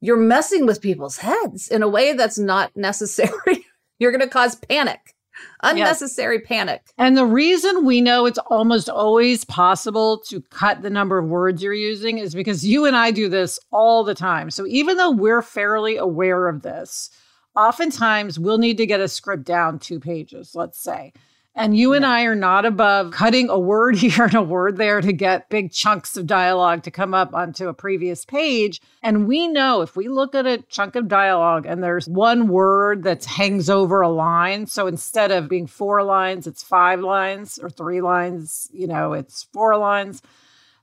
you're 0.00 0.16
messing 0.16 0.66
with 0.66 0.80
people's 0.80 1.18
heads 1.18 1.68
in 1.68 1.82
a 1.82 1.88
way 1.88 2.12
that's 2.12 2.38
not 2.38 2.70
necessary. 2.76 3.66
you're 3.98 4.12
going 4.12 4.20
to 4.20 4.28
cause 4.28 4.54
panic. 4.54 5.14
Unnecessary 5.62 6.36
yes. 6.36 6.46
panic. 6.46 6.82
And 6.98 7.16
the 7.16 7.26
reason 7.26 7.84
we 7.84 8.00
know 8.00 8.26
it's 8.26 8.38
almost 8.38 8.88
always 8.88 9.44
possible 9.44 10.18
to 10.28 10.40
cut 10.50 10.82
the 10.82 10.90
number 10.90 11.18
of 11.18 11.28
words 11.28 11.62
you're 11.62 11.74
using 11.74 12.18
is 12.18 12.34
because 12.34 12.64
you 12.64 12.84
and 12.84 12.96
I 12.96 13.10
do 13.10 13.28
this 13.28 13.58
all 13.70 14.04
the 14.04 14.14
time. 14.14 14.50
So 14.50 14.66
even 14.66 14.96
though 14.96 15.10
we're 15.10 15.42
fairly 15.42 15.96
aware 15.96 16.48
of 16.48 16.62
this, 16.62 17.10
oftentimes 17.56 18.38
we'll 18.38 18.58
need 18.58 18.76
to 18.76 18.86
get 18.86 19.00
a 19.00 19.08
script 19.08 19.44
down 19.44 19.78
two 19.78 19.98
pages, 19.98 20.54
let's 20.54 20.80
say. 20.80 21.12
And 21.58 21.76
you 21.76 21.92
and 21.92 22.06
I 22.06 22.22
are 22.22 22.36
not 22.36 22.64
above 22.64 23.10
cutting 23.10 23.50
a 23.50 23.58
word 23.58 23.96
here 23.98 24.26
and 24.26 24.34
a 24.36 24.42
word 24.42 24.76
there 24.76 25.00
to 25.00 25.12
get 25.12 25.48
big 25.48 25.72
chunks 25.72 26.16
of 26.16 26.24
dialogue 26.24 26.84
to 26.84 26.92
come 26.92 27.14
up 27.14 27.34
onto 27.34 27.66
a 27.66 27.74
previous 27.74 28.24
page. 28.24 28.80
And 29.02 29.26
we 29.26 29.48
know 29.48 29.82
if 29.82 29.96
we 29.96 30.06
look 30.06 30.36
at 30.36 30.46
a 30.46 30.62
chunk 30.68 30.94
of 30.94 31.08
dialogue 31.08 31.66
and 31.66 31.82
there's 31.82 32.06
one 32.06 32.46
word 32.46 33.02
that 33.02 33.24
hangs 33.24 33.68
over 33.68 34.00
a 34.00 34.08
line, 34.08 34.68
so 34.68 34.86
instead 34.86 35.32
of 35.32 35.48
being 35.48 35.66
four 35.66 36.04
lines, 36.04 36.46
it's 36.46 36.62
five 36.62 37.00
lines 37.00 37.58
or 37.58 37.68
three 37.68 38.00
lines, 38.00 38.68
you 38.72 38.86
know, 38.86 39.12
it's 39.12 39.42
four 39.52 39.76
lines 39.76 40.22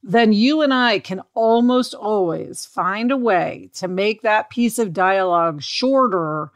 then 0.07 0.31
you 0.31 0.61
and 0.61 0.71
I 0.71 0.99
can 0.99 1.23
almost 1.33 1.95
always 1.95 2.63
find 2.63 3.11
a 3.11 3.17
way 3.17 3.71
to 3.73 3.88
make 3.88 4.21
that 4.21 4.51
piece 4.51 4.77
of 4.77 4.93
dialogue 4.93 5.63
shorter 5.63 6.51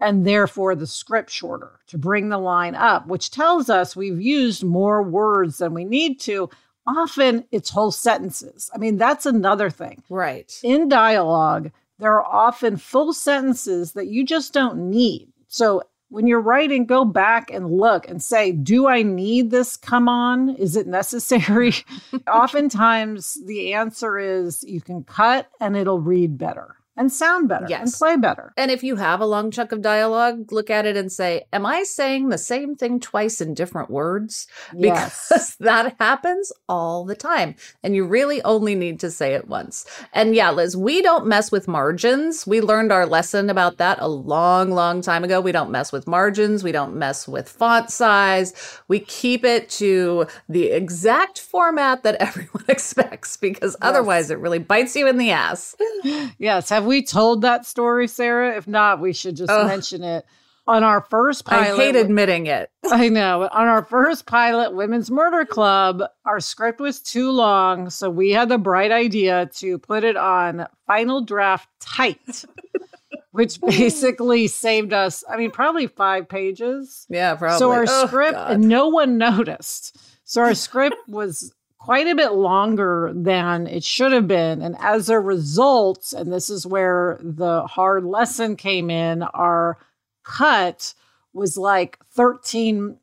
and 0.00 0.26
therefore 0.26 0.74
the 0.74 0.86
script 0.86 1.30
shorter 1.30 1.80
to 1.88 1.98
bring 1.98 2.28
the 2.28 2.38
line 2.38 2.74
up, 2.74 3.06
which 3.06 3.30
tells 3.30 3.68
us 3.68 3.94
we've 3.94 4.20
used 4.20 4.64
more 4.64 5.02
words 5.02 5.58
than 5.58 5.74
we 5.74 5.84
need 5.84 6.18
to. 6.20 6.48
Often 6.86 7.44
it's 7.52 7.70
whole 7.70 7.90
sentences. 7.92 8.70
I 8.74 8.78
mean, 8.78 8.96
that's 8.96 9.26
another 9.26 9.70
thing. 9.70 10.02
Right. 10.08 10.52
In 10.62 10.88
dialogue, 10.88 11.70
there 11.98 12.12
are 12.12 12.24
often 12.24 12.78
full 12.78 13.12
sentences 13.12 13.92
that 13.92 14.08
you 14.08 14.24
just 14.24 14.52
don't 14.52 14.90
need. 14.90 15.28
So 15.48 15.82
when 16.08 16.26
you're 16.26 16.40
writing, 16.40 16.86
go 16.86 17.04
back 17.04 17.50
and 17.52 17.70
look 17.70 18.08
and 18.08 18.22
say, 18.22 18.50
do 18.50 18.88
I 18.88 19.02
need 19.02 19.50
this 19.50 19.76
come 19.76 20.08
on? 20.08 20.56
Is 20.56 20.74
it 20.74 20.86
necessary? 20.86 21.72
Oftentimes, 22.26 23.38
the 23.46 23.74
answer 23.74 24.18
is 24.18 24.64
you 24.64 24.80
can 24.80 25.04
cut 25.04 25.48
and 25.60 25.76
it'll 25.76 26.00
read 26.00 26.38
better 26.38 26.76
and 27.00 27.10
sound 27.10 27.48
better 27.48 27.64
yes. 27.66 27.80
and 27.80 27.92
play 27.94 28.16
better. 28.16 28.52
And 28.58 28.70
if 28.70 28.84
you 28.84 28.96
have 28.96 29.22
a 29.22 29.26
long 29.26 29.50
chunk 29.50 29.72
of 29.72 29.80
dialogue, 29.80 30.52
look 30.52 30.68
at 30.68 30.84
it 30.84 30.98
and 30.98 31.10
say, 31.10 31.46
Am 31.50 31.64
I 31.64 31.82
saying 31.82 32.28
the 32.28 32.36
same 32.36 32.76
thing 32.76 33.00
twice 33.00 33.40
in 33.40 33.54
different 33.54 33.88
words? 33.88 34.46
Yes. 34.76 35.26
Because 35.28 35.56
that 35.60 35.96
happens 35.98 36.52
all 36.68 37.06
the 37.06 37.16
time. 37.16 37.54
And 37.82 37.96
you 37.96 38.04
really 38.04 38.42
only 38.42 38.74
need 38.74 39.00
to 39.00 39.10
say 39.10 39.32
it 39.32 39.48
once. 39.48 39.86
And 40.12 40.34
yeah, 40.34 40.50
Liz, 40.50 40.76
we 40.76 41.00
don't 41.00 41.26
mess 41.26 41.50
with 41.50 41.66
margins. 41.66 42.46
We 42.46 42.60
learned 42.60 42.92
our 42.92 43.06
lesson 43.06 43.48
about 43.48 43.78
that 43.78 43.96
a 43.98 44.08
long, 44.08 44.70
long 44.70 45.00
time 45.00 45.24
ago. 45.24 45.40
We 45.40 45.52
don't 45.52 45.70
mess 45.70 45.92
with 45.92 46.06
margins. 46.06 46.62
We 46.62 46.70
don't 46.70 46.96
mess 46.96 47.26
with 47.26 47.48
font 47.48 47.90
size. 47.90 48.52
We 48.88 49.00
keep 49.00 49.42
it 49.42 49.70
to 49.70 50.26
the 50.50 50.66
exact 50.66 51.40
format 51.40 52.02
that 52.02 52.16
everyone 52.20 52.64
expects 52.68 53.38
because 53.38 53.74
yes. 53.80 53.88
otherwise 53.88 54.30
it 54.30 54.38
really 54.38 54.58
bites 54.58 54.94
you 54.94 55.08
in 55.08 55.16
the 55.16 55.30
ass. 55.30 55.74
Yes. 56.38 56.68
Have 56.70 56.89
we 56.90 57.02
told 57.02 57.42
that 57.42 57.64
story, 57.64 58.08
Sarah? 58.08 58.56
If 58.56 58.66
not, 58.66 59.00
we 59.00 59.12
should 59.12 59.36
just 59.36 59.48
Ugh. 59.48 59.68
mention 59.68 60.02
it. 60.02 60.26
On 60.66 60.82
our 60.82 61.00
first 61.00 61.44
pilot, 61.44 61.72
I 61.72 61.76
hate 61.76 61.94
admitting 61.94 62.46
it. 62.46 62.68
I 62.90 63.08
know. 63.08 63.48
On 63.52 63.68
our 63.68 63.84
first 63.84 64.26
pilot, 64.26 64.74
Women's 64.74 65.08
Murder 65.08 65.44
Club, 65.44 66.02
our 66.24 66.40
script 66.40 66.80
was 66.80 67.00
too 67.00 67.30
long, 67.30 67.90
so 67.90 68.10
we 68.10 68.30
had 68.30 68.48
the 68.48 68.58
bright 68.58 68.90
idea 68.90 69.46
to 69.54 69.78
put 69.78 70.02
it 70.02 70.16
on 70.16 70.66
final 70.88 71.22
draft 71.22 71.68
tight. 71.78 72.44
which 73.30 73.60
basically 73.60 74.48
saved 74.48 74.92
us, 74.92 75.22
I 75.30 75.36
mean, 75.36 75.52
probably 75.52 75.86
five 75.86 76.28
pages. 76.28 77.06
Yeah, 77.08 77.36
probably. 77.36 77.58
So 77.58 77.70
our 77.70 77.86
oh, 77.88 78.06
script, 78.08 78.34
God. 78.34 78.50
and 78.50 78.68
no 78.68 78.88
one 78.88 79.16
noticed. 79.16 79.96
So 80.24 80.42
our 80.42 80.54
script 80.54 80.96
was 81.06 81.54
quite 81.80 82.06
a 82.06 82.14
bit 82.14 82.32
longer 82.32 83.10
than 83.14 83.66
it 83.66 83.82
should 83.82 84.12
have 84.12 84.28
been. 84.28 84.60
And 84.60 84.76
as 84.78 85.08
a 85.08 85.18
result, 85.18 86.12
and 86.16 86.30
this 86.30 86.50
is 86.50 86.66
where 86.66 87.18
the 87.22 87.66
hard 87.66 88.04
lesson 88.04 88.54
came 88.54 88.90
in, 88.90 89.22
our 89.22 89.78
cut 90.22 90.94
was 91.32 91.56
like 91.56 91.98
13 92.12 92.98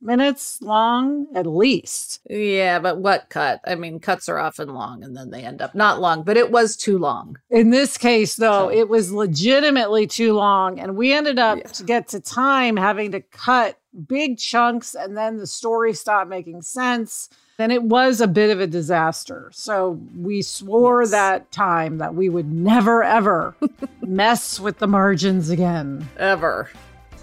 minutes 0.00 0.62
long 0.62 1.26
at 1.34 1.46
least. 1.46 2.20
Yeah, 2.28 2.78
but 2.78 2.98
what 2.98 3.28
cut? 3.28 3.60
I 3.66 3.74
mean, 3.74 4.00
cuts 4.00 4.30
are 4.30 4.38
often 4.38 4.72
long 4.72 5.04
and 5.04 5.14
then 5.14 5.30
they 5.30 5.42
end 5.42 5.60
up 5.60 5.74
not 5.74 6.00
long, 6.00 6.22
but 6.22 6.38
it 6.38 6.50
was 6.50 6.74
too 6.74 6.98
long. 6.98 7.38
In 7.50 7.68
this 7.68 7.98
case, 7.98 8.34
though, 8.36 8.70
so. 8.70 8.72
it 8.72 8.88
was 8.88 9.12
legitimately 9.12 10.06
too 10.06 10.32
long. 10.32 10.80
And 10.80 10.96
we 10.96 11.12
ended 11.12 11.38
up 11.38 11.58
yeah. 11.58 11.64
to 11.64 11.84
get 11.84 12.08
to 12.08 12.20
time 12.20 12.78
having 12.78 13.12
to 13.12 13.20
cut 13.20 13.78
big 14.08 14.38
chunks 14.38 14.94
and 14.94 15.14
then 15.14 15.36
the 15.36 15.46
story 15.46 15.92
stopped 15.92 16.30
making 16.30 16.62
sense 16.62 17.28
and 17.58 17.72
it 17.72 17.82
was 17.82 18.20
a 18.20 18.26
bit 18.26 18.50
of 18.50 18.60
a 18.60 18.66
disaster. 18.66 19.50
So 19.52 20.00
we 20.16 20.42
swore 20.42 21.02
yes. 21.02 21.10
that 21.10 21.50
time 21.52 21.98
that 21.98 22.14
we 22.14 22.28
would 22.28 22.52
never, 22.52 23.02
ever 23.02 23.54
mess 24.02 24.58
with 24.58 24.78
the 24.78 24.86
margins 24.86 25.50
again. 25.50 26.08
Ever. 26.18 26.70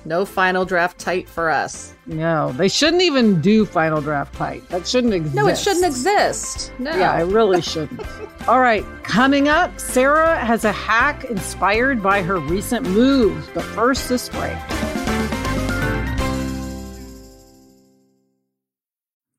No 0.06 0.26
final 0.26 0.64
draft 0.64 0.98
tight 0.98 1.28
for 1.28 1.50
us. 1.50 1.94
No, 2.06 2.54
they 2.54 2.70
shouldn't 2.70 3.02
even 3.02 3.42
do 3.42 3.66
final 3.66 4.02
draft 4.02 4.34
tight. 4.34 4.68
That 4.70 4.88
shouldn't 4.88 5.14
exist. 5.14 5.36
No, 5.36 5.48
it 5.48 5.58
shouldn't 5.58 5.86
exist. 5.86 6.72
No. 6.80 6.92
Yeah, 6.92 7.20
it 7.20 7.26
really 7.26 7.62
shouldn't. 7.74 8.02
All 8.48 8.62
right, 8.62 8.86
coming 9.04 9.50
up, 9.50 9.78
Sarah 9.80 10.38
has 10.38 10.64
a 10.64 10.72
hack 10.72 11.26
inspired 11.26 12.02
by 12.02 12.22
her 12.22 12.40
recent 12.40 12.88
move. 12.90 13.50
But 13.54 13.64
first, 13.64 14.08
this 14.08 14.30
break. 14.30 14.58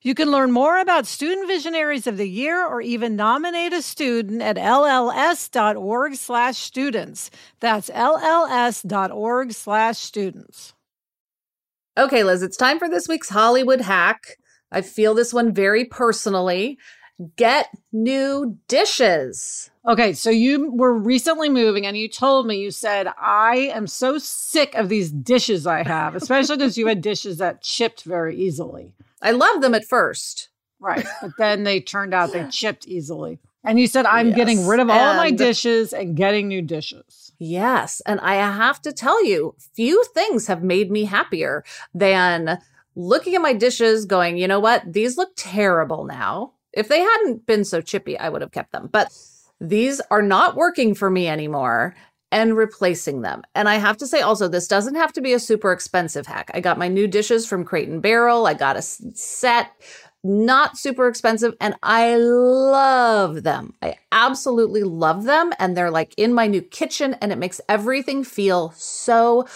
You 0.00 0.14
can 0.14 0.30
learn 0.30 0.52
more 0.52 0.78
about 0.78 1.06
Student 1.06 1.48
Visionaries 1.48 2.06
of 2.06 2.18
the 2.18 2.28
Year 2.28 2.64
or 2.64 2.80
even 2.80 3.16
nominate 3.16 3.72
a 3.72 3.82
student 3.82 4.40
at 4.42 4.56
lls.org 4.56 6.14
slash 6.14 6.56
students. 6.56 7.30
That's 7.58 7.90
lls.org 7.90 9.52
slash 9.52 9.98
students. 9.98 10.74
Okay, 11.96 12.22
Liz, 12.22 12.44
it's 12.44 12.56
time 12.56 12.78
for 12.78 12.88
this 12.88 13.08
week's 13.08 13.28
Hollywood 13.28 13.80
hack. 13.80 14.38
I 14.70 14.82
feel 14.82 15.14
this 15.14 15.34
one 15.34 15.52
very 15.52 15.84
personally. 15.84 16.78
Get 17.34 17.66
new 17.90 18.56
dishes. 18.68 19.68
Okay, 19.84 20.12
so 20.12 20.30
you 20.30 20.70
were 20.70 20.96
recently 20.96 21.48
moving 21.48 21.86
and 21.86 21.96
you 21.96 22.08
told 22.08 22.46
me, 22.46 22.60
you 22.60 22.70
said, 22.70 23.08
I 23.20 23.72
am 23.74 23.88
so 23.88 24.18
sick 24.18 24.76
of 24.76 24.88
these 24.88 25.10
dishes 25.10 25.66
I 25.66 25.82
have, 25.82 26.14
especially 26.14 26.58
because 26.58 26.78
you 26.78 26.86
had 26.86 27.00
dishes 27.00 27.38
that 27.38 27.62
chipped 27.62 28.04
very 28.04 28.36
easily. 28.36 28.92
I 29.22 29.32
loved 29.32 29.62
them 29.62 29.74
at 29.74 29.84
first. 29.84 30.48
Right. 30.80 31.06
But 31.20 31.32
then 31.38 31.64
they 31.64 31.80
turned 31.80 32.14
out 32.14 32.32
they 32.32 32.46
chipped 32.48 32.86
easily. 32.86 33.38
And 33.64 33.80
you 33.80 33.86
said, 33.88 34.06
I'm 34.06 34.28
yes. 34.28 34.36
getting 34.36 34.66
rid 34.66 34.80
of 34.80 34.88
all 34.88 34.96
and 34.96 35.16
my 35.16 35.30
dishes 35.30 35.92
and 35.92 36.16
getting 36.16 36.46
new 36.46 36.62
dishes. 36.62 37.32
Yes. 37.38 38.00
And 38.06 38.20
I 38.20 38.34
have 38.34 38.80
to 38.82 38.92
tell 38.92 39.24
you, 39.24 39.54
few 39.74 40.04
things 40.14 40.46
have 40.46 40.62
made 40.62 40.90
me 40.90 41.04
happier 41.04 41.64
than 41.92 42.58
looking 42.94 43.34
at 43.34 43.42
my 43.42 43.52
dishes, 43.52 44.04
going, 44.04 44.38
you 44.38 44.48
know 44.48 44.60
what? 44.60 44.92
These 44.92 45.16
look 45.16 45.32
terrible 45.36 46.04
now. 46.04 46.52
If 46.72 46.88
they 46.88 47.00
hadn't 47.00 47.46
been 47.46 47.64
so 47.64 47.80
chippy, 47.80 48.16
I 48.18 48.28
would 48.28 48.42
have 48.42 48.52
kept 48.52 48.72
them. 48.72 48.88
But 48.90 49.12
these 49.60 50.00
are 50.10 50.22
not 50.22 50.56
working 50.56 50.94
for 50.94 51.10
me 51.10 51.28
anymore. 51.28 51.94
And 52.30 52.56
replacing 52.56 53.22
them. 53.22 53.42
And 53.54 53.68
I 53.68 53.76
have 53.76 53.96
to 53.98 54.06
say 54.06 54.20
also, 54.20 54.48
this 54.48 54.68
doesn't 54.68 54.96
have 54.96 55.12
to 55.14 55.20
be 55.20 55.32
a 55.32 55.38
super 55.38 55.72
expensive 55.72 56.26
hack. 56.26 56.50
I 56.54 56.60
got 56.60 56.78
my 56.78 56.88
new 56.88 57.06
dishes 57.06 57.46
from 57.46 57.64
Crate 57.64 57.88
and 57.88 58.02
Barrel. 58.02 58.46
I 58.46 58.54
got 58.54 58.76
a 58.76 58.82
set, 58.82 59.72
not 60.22 60.76
super 60.76 61.08
expensive, 61.08 61.54
and 61.60 61.74
I 61.82 62.16
love 62.16 63.42
them. 63.44 63.74
I 63.80 63.96
absolutely 64.12 64.82
love 64.82 65.24
them. 65.24 65.52
And 65.58 65.76
they're 65.76 65.90
like 65.90 66.12
in 66.16 66.34
my 66.34 66.46
new 66.46 66.60
kitchen, 66.60 67.14
and 67.22 67.32
it 67.32 67.38
makes 67.38 67.60
everything 67.68 68.24
feel 68.24 68.72
so 68.76 69.46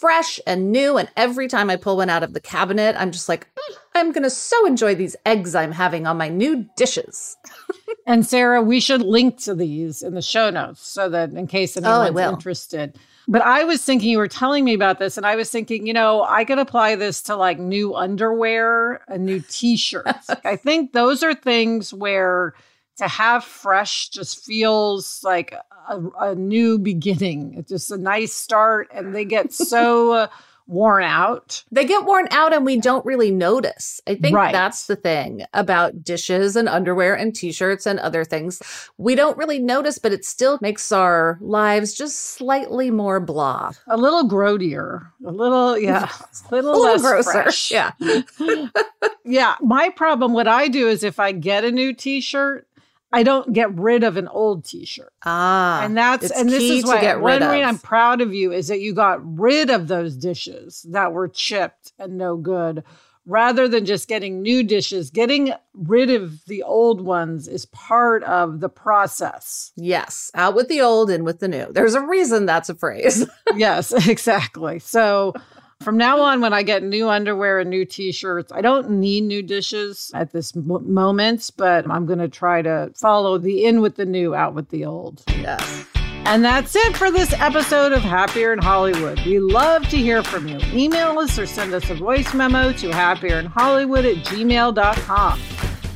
fresh 0.00 0.40
and 0.46 0.72
new. 0.72 0.96
And 0.96 1.10
every 1.16 1.46
time 1.46 1.68
I 1.68 1.76
pull 1.76 1.98
one 1.98 2.08
out 2.08 2.22
of 2.22 2.32
the 2.32 2.40
cabinet, 2.40 2.96
I'm 2.98 3.12
just 3.12 3.28
like, 3.28 3.46
mm, 3.54 3.76
I'm 3.94 4.12
going 4.12 4.22
to 4.22 4.30
so 4.30 4.66
enjoy 4.66 4.94
these 4.94 5.14
eggs 5.26 5.54
I'm 5.54 5.72
having 5.72 6.06
on 6.06 6.16
my 6.16 6.28
new 6.28 6.66
dishes. 6.76 7.36
and 8.06 8.26
Sarah, 8.26 8.62
we 8.62 8.80
should 8.80 9.02
link 9.02 9.38
to 9.42 9.54
these 9.54 10.02
in 10.02 10.14
the 10.14 10.22
show 10.22 10.48
notes 10.48 10.86
so 10.86 11.08
that 11.10 11.32
in 11.32 11.46
case 11.46 11.76
Oh, 11.76 11.80
anyone's 11.80 12.18
interested. 12.32 12.98
But 13.28 13.42
I 13.42 13.64
was 13.64 13.84
thinking, 13.84 14.08
you 14.08 14.18
were 14.18 14.26
telling 14.26 14.64
me 14.64 14.74
about 14.74 14.98
this, 14.98 15.16
and 15.16 15.24
I 15.24 15.36
was 15.36 15.50
thinking, 15.50 15.86
you 15.86 15.92
know, 15.92 16.24
I 16.24 16.44
could 16.44 16.58
apply 16.58 16.96
this 16.96 17.22
to 17.22 17.36
like 17.36 17.60
new 17.60 17.94
underwear 17.94 19.02
and 19.06 19.24
new 19.24 19.40
t 19.48 19.76
shirts. 19.76 20.30
I 20.44 20.56
think 20.64 20.92
those 20.92 21.22
are 21.22 21.34
things 21.34 21.94
where 21.94 22.54
to 22.96 23.06
have 23.06 23.44
fresh 23.44 24.08
just 24.08 24.44
feels 24.44 25.22
like 25.22 25.54
a, 25.88 26.00
a 26.20 26.34
new 26.34 26.78
beginning. 26.78 27.54
It's 27.56 27.70
just 27.70 27.90
a 27.90 27.98
nice 27.98 28.32
start, 28.32 28.88
and 28.92 29.14
they 29.14 29.24
get 29.24 29.52
so. 29.52 30.12
Uh, 30.12 30.26
worn 30.70 31.02
out. 31.02 31.64
They 31.72 31.84
get 31.84 32.04
worn 32.04 32.28
out 32.30 32.54
and 32.54 32.64
we 32.64 32.78
don't 32.78 33.04
really 33.04 33.32
notice. 33.32 34.00
I 34.06 34.14
think 34.14 34.36
right. 34.36 34.52
that's 34.52 34.86
the 34.86 34.94
thing 34.94 35.44
about 35.52 36.04
dishes 36.04 36.54
and 36.54 36.68
underwear 36.68 37.14
and 37.14 37.34
t-shirts 37.34 37.86
and 37.86 37.98
other 37.98 38.24
things. 38.24 38.62
We 38.96 39.16
don't 39.16 39.36
really 39.36 39.58
notice, 39.58 39.98
but 39.98 40.12
it 40.12 40.24
still 40.24 40.58
makes 40.62 40.92
our 40.92 41.38
lives 41.40 41.92
just 41.92 42.18
slightly 42.34 42.90
more 42.90 43.18
blah. 43.18 43.72
A 43.88 43.96
little 43.96 44.28
grodier. 44.28 45.10
A 45.26 45.32
little, 45.32 45.76
yeah. 45.76 46.08
A 46.50 46.54
little, 46.54 46.72
a 46.72 46.78
little 46.78 46.98
grosser. 46.98 47.32
Fresh. 47.32 47.70
Yeah. 47.70 47.90
yeah. 49.24 49.56
My 49.60 49.90
problem, 49.90 50.32
what 50.32 50.48
I 50.48 50.68
do 50.68 50.88
is 50.88 51.02
if 51.04 51.18
I 51.18 51.32
get 51.32 51.64
a 51.64 51.70
new 51.70 51.92
t-shirt, 51.92 52.66
I 53.12 53.22
don't 53.22 53.52
get 53.52 53.74
rid 53.74 54.04
of 54.04 54.16
an 54.16 54.28
old 54.28 54.64
t-shirt. 54.64 55.12
Ah, 55.24 55.82
and 55.84 55.96
that's 55.96 56.30
and 56.30 56.48
this 56.48 56.62
is 56.62 56.84
why 56.84 57.16
one 57.16 57.42
reason 57.42 57.64
I'm 57.64 57.78
proud 57.78 58.20
of 58.20 58.32
you 58.32 58.52
is 58.52 58.68
that 58.68 58.80
you 58.80 58.94
got 58.94 59.20
rid 59.38 59.68
of 59.70 59.88
those 59.88 60.16
dishes 60.16 60.86
that 60.90 61.12
were 61.12 61.28
chipped 61.28 61.92
and 61.98 62.16
no 62.16 62.36
good, 62.36 62.84
rather 63.26 63.66
than 63.68 63.84
just 63.84 64.06
getting 64.08 64.42
new 64.42 64.62
dishes. 64.62 65.10
Getting 65.10 65.52
rid 65.74 66.10
of 66.10 66.44
the 66.46 66.62
old 66.62 67.00
ones 67.00 67.48
is 67.48 67.66
part 67.66 68.22
of 68.24 68.60
the 68.60 68.68
process. 68.68 69.72
Yes, 69.76 70.30
out 70.34 70.54
with 70.54 70.68
the 70.68 70.80
old, 70.80 71.10
in 71.10 71.24
with 71.24 71.40
the 71.40 71.48
new. 71.48 71.66
There's 71.72 71.94
a 71.94 72.06
reason 72.06 72.46
that's 72.46 72.68
a 72.68 72.74
phrase. 72.74 73.26
yes, 73.56 73.92
exactly. 74.08 74.78
So 74.78 75.34
from 75.80 75.96
now 75.96 76.20
on, 76.20 76.40
when 76.40 76.52
I 76.52 76.62
get 76.62 76.82
new 76.82 77.08
underwear 77.08 77.58
and 77.58 77.70
new 77.70 77.84
t 77.84 78.12
shirts, 78.12 78.52
I 78.52 78.60
don't 78.60 78.90
need 78.90 79.22
new 79.22 79.42
dishes 79.42 80.10
at 80.14 80.32
this 80.32 80.54
m- 80.54 80.92
moment, 80.92 81.50
but 81.56 81.90
I'm 81.90 82.04
going 82.06 82.18
to 82.18 82.28
try 82.28 82.60
to 82.62 82.92
follow 82.96 83.38
the 83.38 83.64
in 83.64 83.80
with 83.80 83.96
the 83.96 84.04
new, 84.04 84.34
out 84.34 84.54
with 84.54 84.68
the 84.68 84.84
old. 84.84 85.22
Yes. 85.28 85.86
And 86.26 86.44
that's 86.44 86.76
it 86.76 86.96
for 86.96 87.10
this 87.10 87.32
episode 87.32 87.92
of 87.92 88.02
Happier 88.02 88.52
in 88.52 88.58
Hollywood. 88.58 89.18
We 89.24 89.40
love 89.40 89.88
to 89.88 89.96
hear 89.96 90.22
from 90.22 90.46
you. 90.48 90.58
Email 90.72 91.18
us 91.18 91.38
or 91.38 91.46
send 91.46 91.72
us 91.72 91.88
a 91.88 91.94
voice 91.94 92.34
memo 92.34 92.72
to 92.72 92.90
happierinhollywood 92.90 94.18
at 94.18 94.24
gmail.com. 94.26 95.40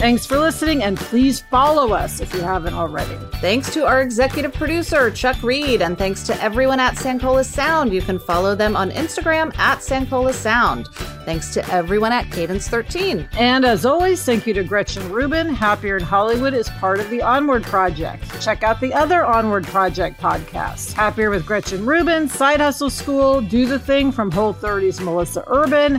Thanks 0.04 0.26
for 0.26 0.38
listening, 0.38 0.82
and 0.82 0.98
please 0.98 1.40
follow 1.40 1.94
us 1.94 2.20
if 2.20 2.34
you 2.34 2.42
haven't 2.42 2.74
already. 2.74 3.16
Thanks 3.36 3.72
to 3.72 3.86
our 3.86 4.02
executive 4.02 4.52
producer, 4.52 5.10
Chuck 5.10 5.42
Reed, 5.42 5.80
and 5.80 5.96
thanks 5.96 6.24
to 6.24 6.38
everyone 6.42 6.78
at 6.78 6.96
Sankola 6.96 7.42
Sound. 7.42 7.90
You 7.90 8.02
can 8.02 8.18
follow 8.18 8.54
them 8.54 8.76
on 8.76 8.90
Instagram 8.90 9.56
at 9.56 9.78
Sankola 9.78 10.34
Sound. 10.34 10.88
Thanks 11.24 11.54
to 11.54 11.66
everyone 11.72 12.12
at 12.12 12.30
Cadence 12.30 12.68
13. 12.68 13.26
And 13.38 13.64
as 13.64 13.86
always, 13.86 14.22
thank 14.22 14.46
you 14.46 14.52
to 14.52 14.62
Gretchen 14.62 15.10
Rubin. 15.10 15.54
Happier 15.54 15.96
in 15.96 16.02
Hollywood 16.02 16.52
is 16.52 16.68
part 16.68 17.00
of 17.00 17.08
the 17.08 17.22
Onward 17.22 17.62
Project. 17.62 18.24
Check 18.42 18.62
out 18.62 18.82
the 18.82 18.92
other 18.92 19.24
Onward 19.24 19.64
Project 19.64 20.20
podcasts 20.20 20.92
Happier 20.92 21.30
with 21.30 21.46
Gretchen 21.46 21.86
Rubin, 21.86 22.28
Side 22.28 22.60
Hustle 22.60 22.90
School, 22.90 23.40
Do 23.40 23.64
the 23.64 23.78
Thing 23.78 24.12
from 24.12 24.30
Whole 24.30 24.52
30's 24.52 25.00
Melissa 25.00 25.44
Urban 25.46 25.98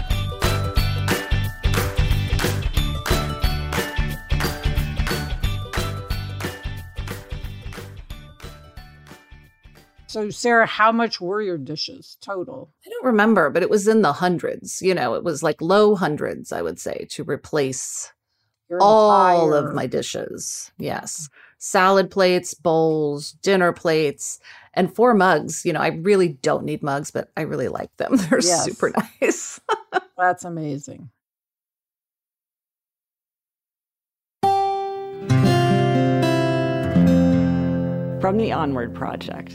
So, 10.11 10.29
Sarah, 10.29 10.65
how 10.65 10.91
much 10.91 11.21
were 11.21 11.41
your 11.41 11.57
dishes 11.57 12.17
total? 12.19 12.69
I 12.85 12.89
don't 12.89 13.05
remember, 13.05 13.49
but 13.49 13.63
it 13.63 13.69
was 13.69 13.87
in 13.87 14.01
the 14.01 14.11
hundreds. 14.11 14.81
You 14.81 14.93
know, 14.93 15.13
it 15.13 15.23
was 15.23 15.41
like 15.41 15.61
low 15.61 15.95
hundreds, 15.95 16.51
I 16.51 16.61
would 16.61 16.81
say, 16.81 17.07
to 17.11 17.23
replace 17.23 18.11
your 18.69 18.79
all 18.81 19.53
entire... 19.53 19.69
of 19.69 19.73
my 19.73 19.87
dishes. 19.87 20.69
Yes. 20.77 21.21
Mm-hmm. 21.21 21.35
Salad 21.59 22.11
plates, 22.11 22.53
bowls, 22.53 23.31
dinner 23.41 23.71
plates, 23.71 24.41
and 24.73 24.93
four 24.93 25.13
mugs. 25.13 25.65
You 25.65 25.71
know, 25.71 25.79
I 25.79 25.87
really 25.87 26.27
don't 26.27 26.65
need 26.65 26.83
mugs, 26.83 27.09
but 27.09 27.31
I 27.37 27.43
really 27.43 27.69
like 27.69 27.95
them. 27.95 28.17
They're 28.17 28.41
yes. 28.41 28.65
super 28.65 28.91
nice. 29.21 29.61
That's 30.17 30.43
amazing. 30.43 31.09
From 38.19 38.35
the 38.35 38.51
Onward 38.51 38.93
Project. 38.93 39.53